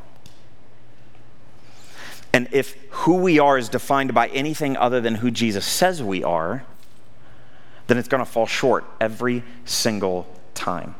And 2.33 2.49
if 2.51 2.77
who 2.91 3.17
we 3.17 3.39
are 3.39 3.57
is 3.57 3.69
defined 3.69 4.13
by 4.13 4.27
anything 4.29 4.77
other 4.77 5.01
than 5.01 5.17
who 5.17 5.31
Jesus 5.31 5.65
says 5.65 6.03
we 6.03 6.25
are, 6.25 6.65
then 7.87 7.97
it's 7.97 8.09
going 8.09 8.25
to 8.25 8.31
fall 8.31 8.47
short 8.47 8.85
every 9.01 9.45
single 9.65 10.27
time. 10.55 10.97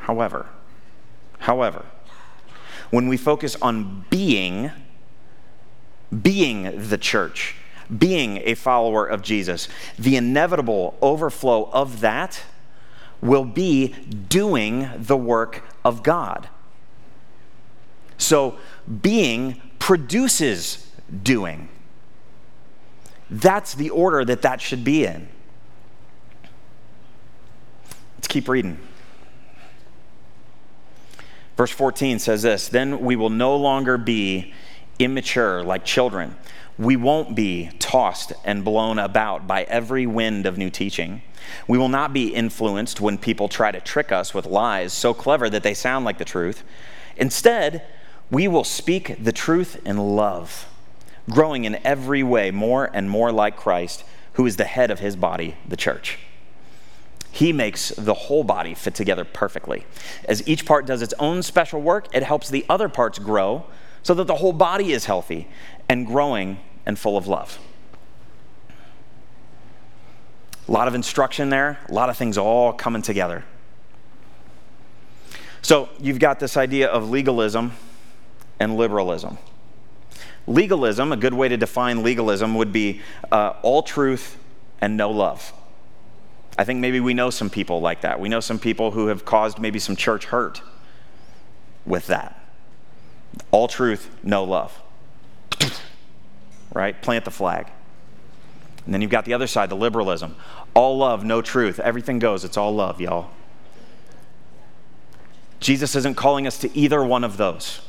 However, 0.00 0.46
however, 1.38 1.86
when 2.90 3.08
we 3.08 3.16
focus 3.16 3.56
on 3.62 4.04
being, 4.10 4.70
being 6.22 6.88
the 6.88 6.98
church, 6.98 7.54
being 7.96 8.42
a 8.44 8.54
follower 8.54 9.06
of 9.06 9.22
Jesus, 9.22 9.68
the 9.98 10.16
inevitable 10.16 10.98
overflow 11.00 11.70
of 11.72 12.00
that 12.00 12.42
will 13.20 13.44
be 13.44 13.88
doing 14.28 14.90
the 14.96 15.16
work 15.16 15.62
of 15.84 16.02
God. 16.02 16.48
So, 18.18 18.58
being 19.02 19.60
produces 19.78 20.90
doing. 21.22 21.68
That's 23.30 23.74
the 23.74 23.90
order 23.90 24.24
that 24.24 24.42
that 24.42 24.60
should 24.60 24.84
be 24.84 25.04
in. 25.04 25.28
Let's 28.16 28.28
keep 28.28 28.48
reading. 28.48 28.78
Verse 31.56 31.70
14 31.70 32.18
says 32.18 32.42
this 32.42 32.68
Then 32.68 33.00
we 33.00 33.16
will 33.16 33.30
no 33.30 33.56
longer 33.56 33.98
be 33.98 34.52
immature 34.98 35.62
like 35.62 35.84
children. 35.84 36.36
We 36.78 36.96
won't 36.96 37.34
be 37.34 37.70
tossed 37.78 38.34
and 38.44 38.62
blown 38.62 38.98
about 38.98 39.46
by 39.46 39.62
every 39.64 40.06
wind 40.06 40.44
of 40.44 40.58
new 40.58 40.68
teaching. 40.68 41.22
We 41.66 41.78
will 41.78 41.88
not 41.88 42.12
be 42.12 42.34
influenced 42.34 43.00
when 43.00 43.16
people 43.16 43.48
try 43.48 43.72
to 43.72 43.80
trick 43.80 44.12
us 44.12 44.34
with 44.34 44.44
lies 44.44 44.92
so 44.92 45.14
clever 45.14 45.48
that 45.48 45.62
they 45.62 45.72
sound 45.72 46.04
like 46.04 46.18
the 46.18 46.24
truth. 46.24 46.62
Instead, 47.16 47.82
we 48.30 48.46
will 48.46 48.64
speak 48.64 49.16
the 49.22 49.32
truth 49.32 49.80
in 49.86 49.96
love, 49.96 50.66
growing 51.30 51.64
in 51.64 51.78
every 51.84 52.22
way 52.22 52.50
more 52.50 52.90
and 52.92 53.08
more 53.08 53.32
like 53.32 53.56
Christ, 53.56 54.04
who 54.34 54.44
is 54.44 54.56
the 54.56 54.64
head 54.64 54.90
of 54.90 55.00
his 55.00 55.16
body, 55.16 55.56
the 55.66 55.76
church. 55.76 56.18
He 57.30 57.52
makes 57.52 57.90
the 57.90 58.14
whole 58.14 58.44
body 58.44 58.74
fit 58.74 58.94
together 58.94 59.24
perfectly. 59.24 59.86
As 60.26 60.46
each 60.46 60.66
part 60.66 60.86
does 60.86 61.00
its 61.00 61.14
own 61.18 61.42
special 61.42 61.80
work, 61.80 62.08
it 62.14 62.22
helps 62.22 62.50
the 62.50 62.66
other 62.68 62.88
parts 62.88 63.18
grow 63.18 63.64
so 64.02 64.14
that 64.14 64.26
the 64.26 64.36
whole 64.36 64.52
body 64.52 64.92
is 64.92 65.06
healthy 65.06 65.48
and 65.88 66.06
growing 66.06 66.58
and 66.86 66.98
full 66.98 67.16
of 67.16 67.26
love. 67.26 67.58
A 70.68 70.72
lot 70.72 70.88
of 70.88 70.94
instruction 70.94 71.50
there, 71.50 71.78
a 71.88 71.92
lot 71.92 72.08
of 72.08 72.16
things 72.16 72.38
all 72.38 72.72
coming 72.72 73.02
together. 73.02 73.44
So 75.62 75.88
you've 76.00 76.18
got 76.18 76.40
this 76.40 76.56
idea 76.56 76.88
of 76.88 77.10
legalism 77.10 77.72
and 78.58 78.76
liberalism. 78.76 79.38
Legalism, 80.46 81.12
a 81.12 81.16
good 81.16 81.34
way 81.34 81.48
to 81.48 81.56
define 81.56 82.02
legalism 82.02 82.54
would 82.54 82.72
be 82.72 83.00
uh, 83.32 83.54
all 83.62 83.82
truth 83.82 84.38
and 84.80 84.96
no 84.96 85.10
love. 85.10 85.52
I 86.58 86.64
think 86.64 86.80
maybe 86.80 87.00
we 87.00 87.14
know 87.14 87.30
some 87.30 87.50
people 87.50 87.80
like 87.80 88.00
that. 88.02 88.18
We 88.18 88.28
know 88.28 88.40
some 88.40 88.58
people 88.58 88.92
who 88.92 89.08
have 89.08 89.24
caused 89.24 89.58
maybe 89.58 89.78
some 89.78 89.96
church 89.96 90.26
hurt 90.26 90.62
with 91.84 92.06
that. 92.06 92.40
All 93.50 93.68
truth, 93.68 94.08
no 94.22 94.44
love. 94.44 94.80
Right? 96.76 97.00
Plant 97.00 97.24
the 97.24 97.30
flag. 97.30 97.68
And 98.84 98.94
then 98.94 99.00
you've 99.00 99.10
got 99.10 99.24
the 99.24 99.34
other 99.34 99.46
side, 99.46 99.70
the 99.70 99.76
liberalism. 99.76 100.36
All 100.74 100.98
love, 100.98 101.24
no 101.24 101.42
truth. 101.42 101.80
Everything 101.80 102.18
goes. 102.18 102.44
It's 102.44 102.56
all 102.56 102.72
love, 102.72 103.00
y'all. 103.00 103.30
Jesus 105.58 105.96
isn't 105.96 106.16
calling 106.16 106.46
us 106.46 106.58
to 106.58 106.76
either 106.76 107.02
one 107.02 107.24
of 107.24 107.38
those. 107.38 107.80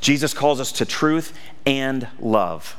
Jesus 0.00 0.34
calls 0.34 0.60
us 0.60 0.72
to 0.72 0.84
truth 0.84 1.32
and 1.64 2.08
love. 2.18 2.76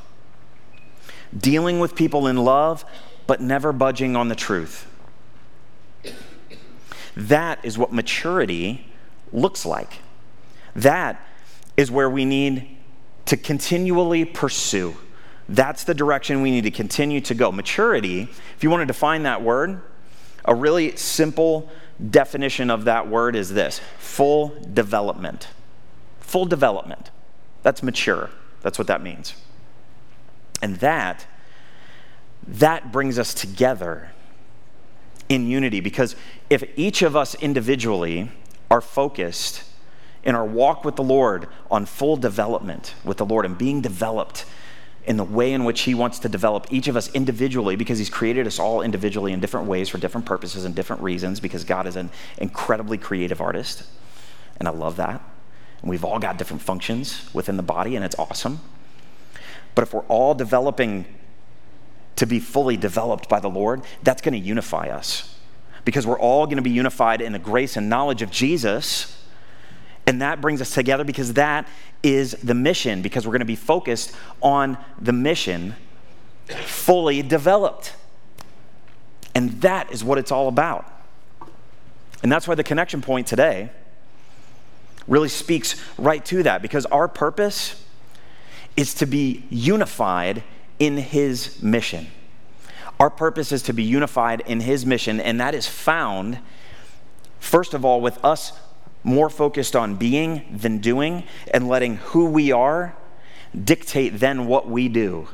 Dealing 1.35 1.79
with 1.79 1.95
people 1.95 2.27
in 2.27 2.37
love 2.37 2.85
but 3.25 3.41
never 3.41 3.73
budging 3.73 4.15
on 4.15 4.27
the 4.27 4.35
truth. 4.35 4.85
That 7.15 7.63
is 7.63 7.77
what 7.77 7.93
maturity 7.93 8.91
looks 9.31 9.65
like. 9.65 9.99
That 10.75 11.25
is 11.77 11.89
where 11.89 12.09
we 12.09 12.25
need 12.25 12.74
to 13.25 13.37
continually 13.37 14.25
pursue. 14.25 14.95
That's 15.47 15.83
the 15.83 15.93
direction 15.93 16.41
we 16.41 16.51
need 16.51 16.63
to 16.63 16.71
continue 16.71 17.21
to 17.21 17.33
go. 17.33 17.51
Maturity, 17.51 18.21
if 18.55 18.63
you 18.63 18.69
want 18.69 18.81
to 18.81 18.85
define 18.85 19.23
that 19.23 19.41
word, 19.41 19.81
a 20.43 20.55
really 20.55 20.95
simple 20.95 21.69
definition 22.09 22.69
of 22.69 22.85
that 22.85 23.07
word 23.07 23.35
is 23.35 23.53
this 23.53 23.79
full 23.99 24.55
development. 24.73 25.47
Full 26.19 26.45
development. 26.45 27.11
That's 27.63 27.81
mature. 27.81 28.29
That's 28.61 28.77
what 28.77 28.87
that 28.87 29.01
means. 29.01 29.35
And 30.61 30.77
that 30.77 31.25
that 32.47 32.91
brings 32.91 33.17
us 33.17 33.33
together 33.33 34.11
in 35.29 35.47
unity 35.47 35.79
because 35.79 36.15
if 36.49 36.63
each 36.75 37.01
of 37.01 37.15
us 37.15 37.35
individually 37.35 38.31
are 38.69 38.81
focused 38.81 39.63
in 40.25 40.35
our 40.35 40.45
walk 40.45 40.83
with 40.83 40.95
the 40.95 41.03
Lord 41.03 41.47
on 41.69 41.85
full 41.85 42.17
development 42.17 42.95
with 43.03 43.17
the 43.17 43.25
Lord 43.25 43.45
and 43.45 43.57
being 43.57 43.81
developed 43.81 44.45
in 45.05 45.17
the 45.17 45.23
way 45.23 45.53
in 45.53 45.63
which 45.63 45.81
He 45.81 45.93
wants 45.93 46.19
to 46.19 46.29
develop 46.29 46.67
each 46.71 46.87
of 46.87 46.97
us 46.97 47.13
individually 47.13 47.75
because 47.75 47.99
He's 47.99 48.09
created 48.09 48.47
us 48.47 48.59
all 48.59 48.81
individually 48.81 49.31
in 49.31 49.39
different 49.39 49.67
ways 49.67 49.87
for 49.87 49.99
different 49.99 50.25
purposes 50.25 50.65
and 50.65 50.73
different 50.73 51.01
reasons 51.03 51.39
because 51.39 51.63
God 51.63 51.85
is 51.85 51.95
an 51.95 52.09
incredibly 52.37 52.97
creative 52.97 53.39
artist. 53.39 53.83
And 54.57 54.67
I 54.67 54.71
love 54.71 54.95
that. 54.95 55.21
And 55.81 55.89
we've 55.89 56.03
all 56.03 56.17
got 56.17 56.37
different 56.37 56.63
functions 56.63 57.29
within 57.33 57.57
the 57.57 57.63
body, 57.63 57.95
and 57.95 58.03
it's 58.03 58.17
awesome. 58.17 58.59
But 59.75 59.83
if 59.83 59.93
we're 59.93 60.01
all 60.01 60.33
developing 60.33 61.05
to 62.15 62.25
be 62.25 62.39
fully 62.39 62.77
developed 62.77 63.29
by 63.29 63.39
the 63.39 63.49
Lord, 63.49 63.83
that's 64.01 64.21
going 64.21 64.33
to 64.33 64.39
unify 64.39 64.87
us 64.87 65.37
because 65.83 66.07
we're 66.07 66.19
all 66.19 66.45
going 66.45 66.55
to 66.55 66.63
be 66.63 66.71
unified 66.71 67.21
in 67.21 67.33
the 67.33 67.39
grace 67.39 67.77
and 67.77 67.89
knowledge 67.89 68.21
of 68.21 68.31
Jesus. 68.31 69.21
And 70.07 70.21
that 70.21 70.39
brings 70.39 70.61
us 70.61 70.73
together 70.73 71.03
because 71.03 71.33
that 71.33 71.67
is 72.03 72.33
the 72.43 72.53
mission, 72.53 73.01
because 73.01 73.25
we're 73.25 73.31
going 73.31 73.39
to 73.39 73.45
be 73.45 73.55
focused 73.55 74.15
on 74.41 74.77
the 74.99 75.13
mission 75.13 75.75
fully 76.47 77.23
developed. 77.23 77.95
And 79.33 79.61
that 79.61 79.91
is 79.91 80.03
what 80.03 80.17
it's 80.17 80.31
all 80.31 80.47
about. 80.47 80.85
And 82.21 82.31
that's 82.31 82.47
why 82.47 82.55
the 82.55 82.63
connection 82.63 83.01
point 83.01 83.27
today 83.27 83.71
really 85.07 85.29
speaks 85.29 85.75
right 85.97 86.23
to 86.25 86.43
that, 86.43 86.61
because 86.61 86.85
our 86.87 87.07
purpose 87.07 87.83
is 88.77 88.93
to 88.95 89.05
be 89.05 89.45
unified 89.49 90.43
in 90.79 90.97
His 90.97 91.61
mission. 91.61 92.07
Our 92.99 93.09
purpose 93.09 93.51
is 93.51 93.61
to 93.63 93.73
be 93.73 93.83
unified 93.83 94.41
in 94.45 94.61
His 94.61 94.85
mission, 94.85 95.19
and 95.19 95.39
that 95.39 95.53
is 95.53 95.67
found, 95.67 96.39
first 97.39 97.73
of 97.73 97.83
all, 97.83 98.01
with 98.01 98.23
us 98.23 98.53
more 99.05 99.29
focused 99.29 99.75
on 99.75 99.95
being 99.95 100.43
than 100.51 100.79
doing, 100.79 101.23
and 101.53 101.69
letting 101.69 101.97
who 101.97 102.25
we 102.25 102.51
are 102.51 102.95
dictate 103.63 104.19
then 104.19 104.47
what 104.47 104.67
we 104.67 104.89
do 104.89 105.27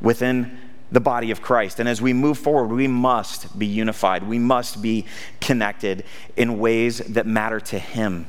within 0.00 0.58
the 0.92 1.00
body 1.00 1.30
of 1.30 1.40
Christ. 1.40 1.80
And 1.80 1.88
as 1.88 2.02
we 2.02 2.12
move 2.12 2.38
forward, 2.38 2.74
we 2.74 2.86
must 2.86 3.58
be 3.58 3.66
unified. 3.66 4.24
We 4.24 4.38
must 4.38 4.82
be 4.82 5.06
connected 5.40 6.04
in 6.36 6.58
ways 6.58 6.98
that 6.98 7.26
matter 7.26 7.60
to 7.60 7.78
Him. 7.78 8.26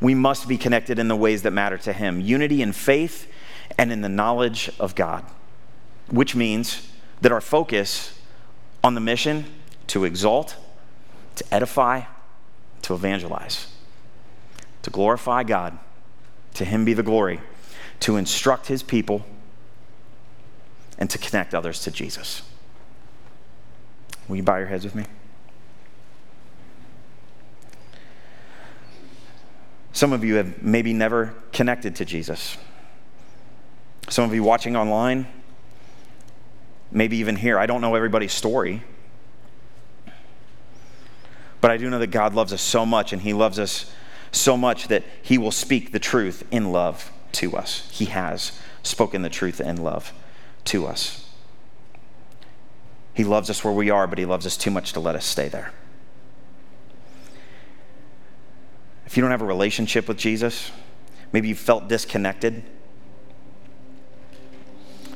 We 0.00 0.14
must 0.14 0.48
be 0.48 0.58
connected 0.58 0.98
in 0.98 1.08
the 1.08 1.16
ways 1.16 1.42
that 1.42 1.52
matter 1.52 1.78
to 1.78 1.92
Him 1.92 2.20
unity 2.20 2.62
in 2.62 2.72
faith 2.72 3.30
and 3.78 3.92
in 3.92 4.00
the 4.00 4.08
knowledge 4.08 4.70
of 4.80 4.94
God, 4.94 5.24
which 6.08 6.34
means 6.34 6.90
that 7.20 7.30
our 7.30 7.40
focus 7.40 8.18
on 8.82 8.94
the 8.94 9.00
mission 9.00 9.44
to 9.88 10.04
exalt, 10.04 10.56
to 11.36 11.44
edify, 11.54 12.02
to 12.82 12.94
evangelize, 12.94 13.68
to 14.82 14.90
glorify 14.90 15.42
God, 15.42 15.78
to 16.54 16.64
Him 16.64 16.84
be 16.84 16.92
the 16.92 17.02
glory, 17.02 17.40
to 18.00 18.16
instruct 18.16 18.66
His 18.66 18.82
people, 18.82 19.24
and 20.98 21.08
to 21.10 21.18
connect 21.18 21.54
others 21.54 21.80
to 21.82 21.90
Jesus. 21.90 22.42
Will 24.28 24.36
you 24.36 24.42
bow 24.42 24.56
your 24.56 24.66
heads 24.66 24.84
with 24.84 24.94
me? 24.94 25.04
Some 29.92 30.12
of 30.12 30.24
you 30.24 30.36
have 30.36 30.62
maybe 30.62 30.92
never 30.92 31.34
connected 31.52 31.96
to 31.96 32.04
Jesus. 32.04 32.56
Some 34.08 34.24
of 34.24 34.34
you 34.34 34.42
watching 34.42 34.76
online, 34.76 35.26
maybe 36.90 37.18
even 37.18 37.36
here. 37.36 37.58
I 37.58 37.66
don't 37.66 37.80
know 37.80 37.94
everybody's 37.94 38.32
story. 38.32 38.82
But 41.60 41.70
I 41.70 41.76
do 41.76 41.90
know 41.90 41.98
that 41.98 42.08
God 42.08 42.34
loves 42.34 42.52
us 42.52 42.62
so 42.62 42.86
much, 42.86 43.12
and 43.12 43.22
He 43.22 43.32
loves 43.32 43.58
us 43.58 43.92
so 44.32 44.56
much 44.56 44.88
that 44.88 45.04
He 45.22 45.38
will 45.38 45.50
speak 45.50 45.92
the 45.92 45.98
truth 45.98 46.46
in 46.50 46.72
love 46.72 47.12
to 47.32 47.56
us. 47.56 47.88
He 47.90 48.06
has 48.06 48.58
spoken 48.82 49.22
the 49.22 49.28
truth 49.28 49.60
in 49.60 49.82
love 49.82 50.12
to 50.64 50.86
us. 50.86 51.26
He 53.12 53.24
loves 53.24 53.50
us 53.50 53.62
where 53.62 53.74
we 53.74 53.90
are, 53.90 54.06
but 54.06 54.18
He 54.18 54.24
loves 54.24 54.46
us 54.46 54.56
too 54.56 54.70
much 54.70 54.92
to 54.94 55.00
let 55.00 55.14
us 55.14 55.26
stay 55.26 55.48
there. 55.48 55.72
If 59.04 59.16
you 59.16 59.22
don't 59.22 59.32
have 59.32 59.42
a 59.42 59.46
relationship 59.46 60.06
with 60.06 60.16
Jesus, 60.16 60.70
maybe 61.32 61.48
you 61.48 61.56
felt 61.56 61.88
disconnected. 61.88 62.62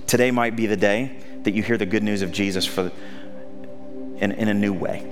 Today 0.06 0.32
might 0.32 0.56
be 0.56 0.66
the 0.66 0.76
day 0.76 1.16
that 1.44 1.54
you 1.54 1.62
hear 1.62 1.78
the 1.78 1.86
good 1.86 2.02
news 2.02 2.20
of 2.20 2.32
Jesus 2.32 2.66
for, 2.66 2.90
in, 4.16 4.32
in 4.32 4.48
a 4.48 4.54
new 4.54 4.72
way, 4.72 5.08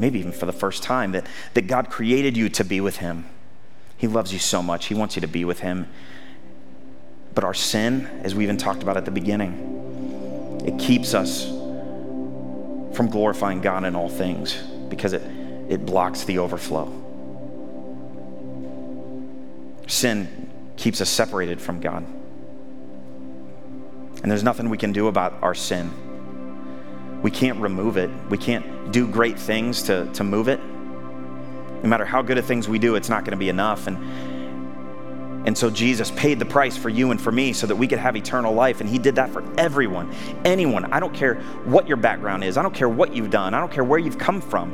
maybe 0.00 0.18
even 0.18 0.32
for 0.32 0.46
the 0.46 0.52
first 0.52 0.82
time, 0.82 1.12
that, 1.12 1.26
that 1.54 1.66
God 1.66 1.90
created 1.90 2.36
you 2.36 2.48
to 2.50 2.64
be 2.64 2.80
with 2.80 2.98
Him. 2.98 3.26
He 3.96 4.06
loves 4.06 4.32
you 4.32 4.38
so 4.38 4.62
much, 4.62 4.86
He 4.86 4.94
wants 4.94 5.16
you 5.16 5.20
to 5.20 5.28
be 5.28 5.44
with 5.44 5.60
Him. 5.60 5.88
But 7.34 7.44
our 7.44 7.54
sin, 7.54 8.06
as 8.22 8.34
we 8.34 8.44
even 8.44 8.56
talked 8.56 8.82
about 8.82 8.96
at 8.96 9.04
the 9.04 9.10
beginning, 9.10 10.62
it 10.66 10.78
keeps 10.78 11.14
us 11.14 11.46
from 12.96 13.08
glorifying 13.10 13.60
God 13.60 13.84
in 13.84 13.94
all 13.94 14.08
things 14.08 14.54
because 14.88 15.12
it, 15.12 15.22
it 15.68 15.84
blocks 15.84 16.24
the 16.24 16.38
overflow. 16.38 16.90
Sin 19.86 20.50
keeps 20.76 21.00
us 21.00 21.10
separated 21.10 21.60
from 21.60 21.80
God. 21.80 22.04
And 24.22 24.30
there's 24.30 24.42
nothing 24.42 24.70
we 24.70 24.78
can 24.78 24.92
do 24.92 25.08
about 25.08 25.34
our 25.42 25.54
sin. 25.54 25.90
We 27.26 27.32
can't 27.32 27.58
remove 27.58 27.96
it. 27.96 28.08
We 28.30 28.38
can't 28.38 28.92
do 28.92 29.08
great 29.08 29.36
things 29.36 29.82
to, 29.82 30.08
to 30.12 30.22
move 30.22 30.46
it. 30.46 30.60
No 31.82 31.88
matter 31.88 32.04
how 32.04 32.22
good 32.22 32.38
of 32.38 32.46
things 32.46 32.68
we 32.68 32.78
do, 32.78 32.94
it's 32.94 33.08
not 33.08 33.24
going 33.24 33.32
to 33.32 33.36
be 33.36 33.48
enough. 33.48 33.88
And, 33.88 33.98
and 35.44 35.58
so 35.58 35.68
Jesus 35.68 36.12
paid 36.12 36.38
the 36.38 36.44
price 36.44 36.76
for 36.76 36.88
you 36.88 37.10
and 37.10 37.20
for 37.20 37.32
me 37.32 37.52
so 37.52 37.66
that 37.66 37.74
we 37.74 37.88
could 37.88 37.98
have 37.98 38.14
eternal 38.14 38.54
life. 38.54 38.80
And 38.80 38.88
He 38.88 39.00
did 39.00 39.16
that 39.16 39.30
for 39.30 39.42
everyone, 39.58 40.14
anyone. 40.44 40.84
I 40.92 41.00
don't 41.00 41.12
care 41.12 41.34
what 41.64 41.88
your 41.88 41.96
background 41.96 42.44
is, 42.44 42.56
I 42.56 42.62
don't 42.62 42.72
care 42.72 42.88
what 42.88 43.12
you've 43.12 43.30
done, 43.30 43.54
I 43.54 43.58
don't 43.58 43.72
care 43.72 43.82
where 43.82 43.98
you've 43.98 44.18
come 44.18 44.40
from. 44.40 44.72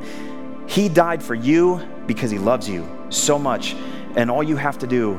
He 0.68 0.90
died 0.90 1.22
for 1.22 1.34
you 1.34 1.80
because 2.06 2.30
He 2.30 2.38
loves 2.38 2.68
you 2.68 2.86
so 3.08 3.38
much. 3.38 3.72
And 4.14 4.30
all 4.30 4.42
you 4.42 4.56
have 4.56 4.76
to 4.80 4.86
do 4.86 5.18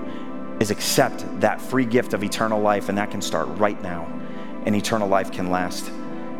is 0.60 0.70
accept 0.70 1.26
that 1.42 1.60
free 1.60 1.86
gift 1.86 2.14
of 2.14 2.24
eternal 2.24 2.62
life, 2.62 2.90
and 2.90 2.98
that 3.00 3.10
can 3.10 3.24
start 3.24 3.48
right 3.58 3.82
now. 3.82 4.06
And 4.68 4.76
eternal 4.76 5.08
life 5.08 5.32
can 5.32 5.50
last 5.50 5.90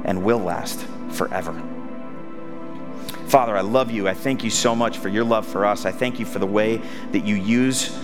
and 0.04 0.24
will 0.24 0.40
last 0.40 0.86
forever. 1.12 1.54
Father, 3.28 3.58
I 3.58 3.62
love 3.62 3.90
you. 3.90 4.08
I 4.08 4.14
thank 4.14 4.44
you 4.44 4.50
so 4.50 4.76
much 4.76 4.98
for 4.98 5.10
your 5.10 5.24
love 5.24 5.48
for 5.48 5.66
us. 5.66 5.86
I 5.86 5.92
thank 5.92 6.20
you 6.20 6.26
for 6.26 6.40
the 6.40 6.46
way 6.46 6.82
that 7.12 7.26
you 7.26 7.36
use 7.36 7.98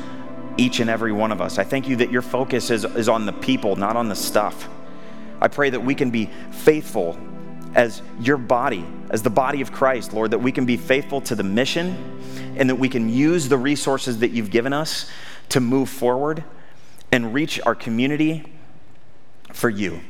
each 0.57 0.79
and 0.79 0.89
every 0.89 1.11
one 1.11 1.31
of 1.31 1.39
us. 1.39 1.57
I 1.57 1.63
thank 1.63 1.87
you 1.87 1.95
that 1.97 2.11
your 2.11 2.21
focus 2.21 2.69
is, 2.69 2.83
is 2.83 3.07
on 3.07 3.25
the 3.25 3.33
people, 3.33 3.75
not 3.75 3.95
on 3.95 4.09
the 4.09 4.15
stuff. 4.15 4.67
I 5.41 5.47
pray 5.47 5.69
that 5.69 5.79
we 5.79 5.95
can 5.95 6.09
be 6.09 6.29
faithful 6.51 7.17
as 7.75 8.01
your 8.19 8.37
body, 8.37 8.83
as 9.09 9.21
the 9.21 9.29
body 9.29 9.61
of 9.61 9.71
Christ, 9.71 10.13
Lord, 10.13 10.31
that 10.31 10.39
we 10.39 10.51
can 10.51 10.65
be 10.65 10.77
faithful 10.77 11.21
to 11.21 11.35
the 11.35 11.43
mission 11.43 12.19
and 12.57 12.69
that 12.69 12.75
we 12.75 12.89
can 12.89 13.07
use 13.07 13.47
the 13.47 13.57
resources 13.57 14.19
that 14.19 14.31
you've 14.31 14.51
given 14.51 14.73
us 14.73 15.09
to 15.49 15.59
move 15.59 15.89
forward 15.89 16.43
and 17.11 17.33
reach 17.33 17.59
our 17.65 17.75
community 17.75 18.43
for 19.53 19.69
you. 19.69 20.01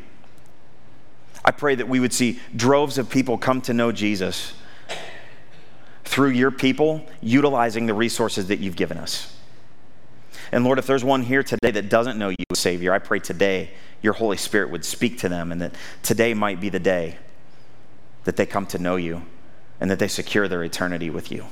I 1.49 1.51
pray 1.51 1.73
that 1.73 1.89
we 1.89 1.99
would 1.99 2.13
see 2.13 2.39
droves 2.55 2.99
of 2.99 3.09
people 3.09 3.35
come 3.35 3.59
to 3.61 3.73
know 3.73 3.91
Jesus 3.91 4.53
through 6.03 6.29
your 6.29 6.51
people 6.51 7.03
utilizing 7.21 7.87
the 7.87 7.93
resources 7.95 8.49
that 8.49 8.59
you've 8.59 8.75
given 8.75 8.99
us. 8.99 9.35
And 10.51 10.63
Lord, 10.63 10.77
if 10.77 10.85
there's 10.85 11.03
one 11.03 11.23
here 11.23 11.41
today 11.41 11.71
that 11.71 11.89
doesn't 11.89 12.19
know 12.19 12.29
you 12.29 12.35
as 12.51 12.59
Savior, 12.59 12.93
I 12.93 12.99
pray 12.99 13.17
today 13.17 13.71
your 14.03 14.13
Holy 14.13 14.37
Spirit 14.37 14.69
would 14.69 14.85
speak 14.85 15.17
to 15.21 15.29
them 15.29 15.51
and 15.51 15.59
that 15.59 15.73
today 16.03 16.35
might 16.35 16.61
be 16.61 16.69
the 16.69 16.77
day 16.77 17.17
that 18.25 18.35
they 18.35 18.45
come 18.45 18.67
to 18.67 18.77
know 18.77 18.95
you 18.95 19.23
and 19.81 19.89
that 19.89 19.97
they 19.97 20.07
secure 20.07 20.47
their 20.47 20.63
eternity 20.63 21.09
with 21.09 21.31
you. 21.31 21.47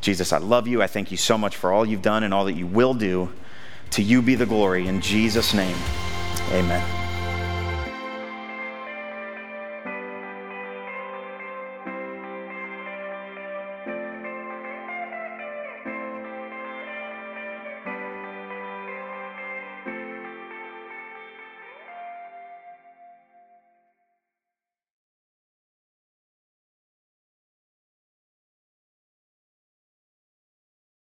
Jesus, 0.00 0.32
I 0.32 0.38
love 0.38 0.68
you. 0.68 0.80
I 0.80 0.86
thank 0.86 1.10
you 1.10 1.16
so 1.16 1.36
much 1.36 1.56
for 1.56 1.72
all 1.72 1.84
you've 1.84 2.02
done 2.02 2.22
and 2.22 2.32
all 2.32 2.44
that 2.44 2.54
you 2.54 2.68
will 2.68 2.94
do. 2.94 3.32
To 3.90 4.02
you 4.02 4.22
be 4.22 4.36
the 4.36 4.46
glory. 4.46 4.86
In 4.86 5.00
Jesus' 5.00 5.52
name, 5.52 5.76
amen. 6.52 7.01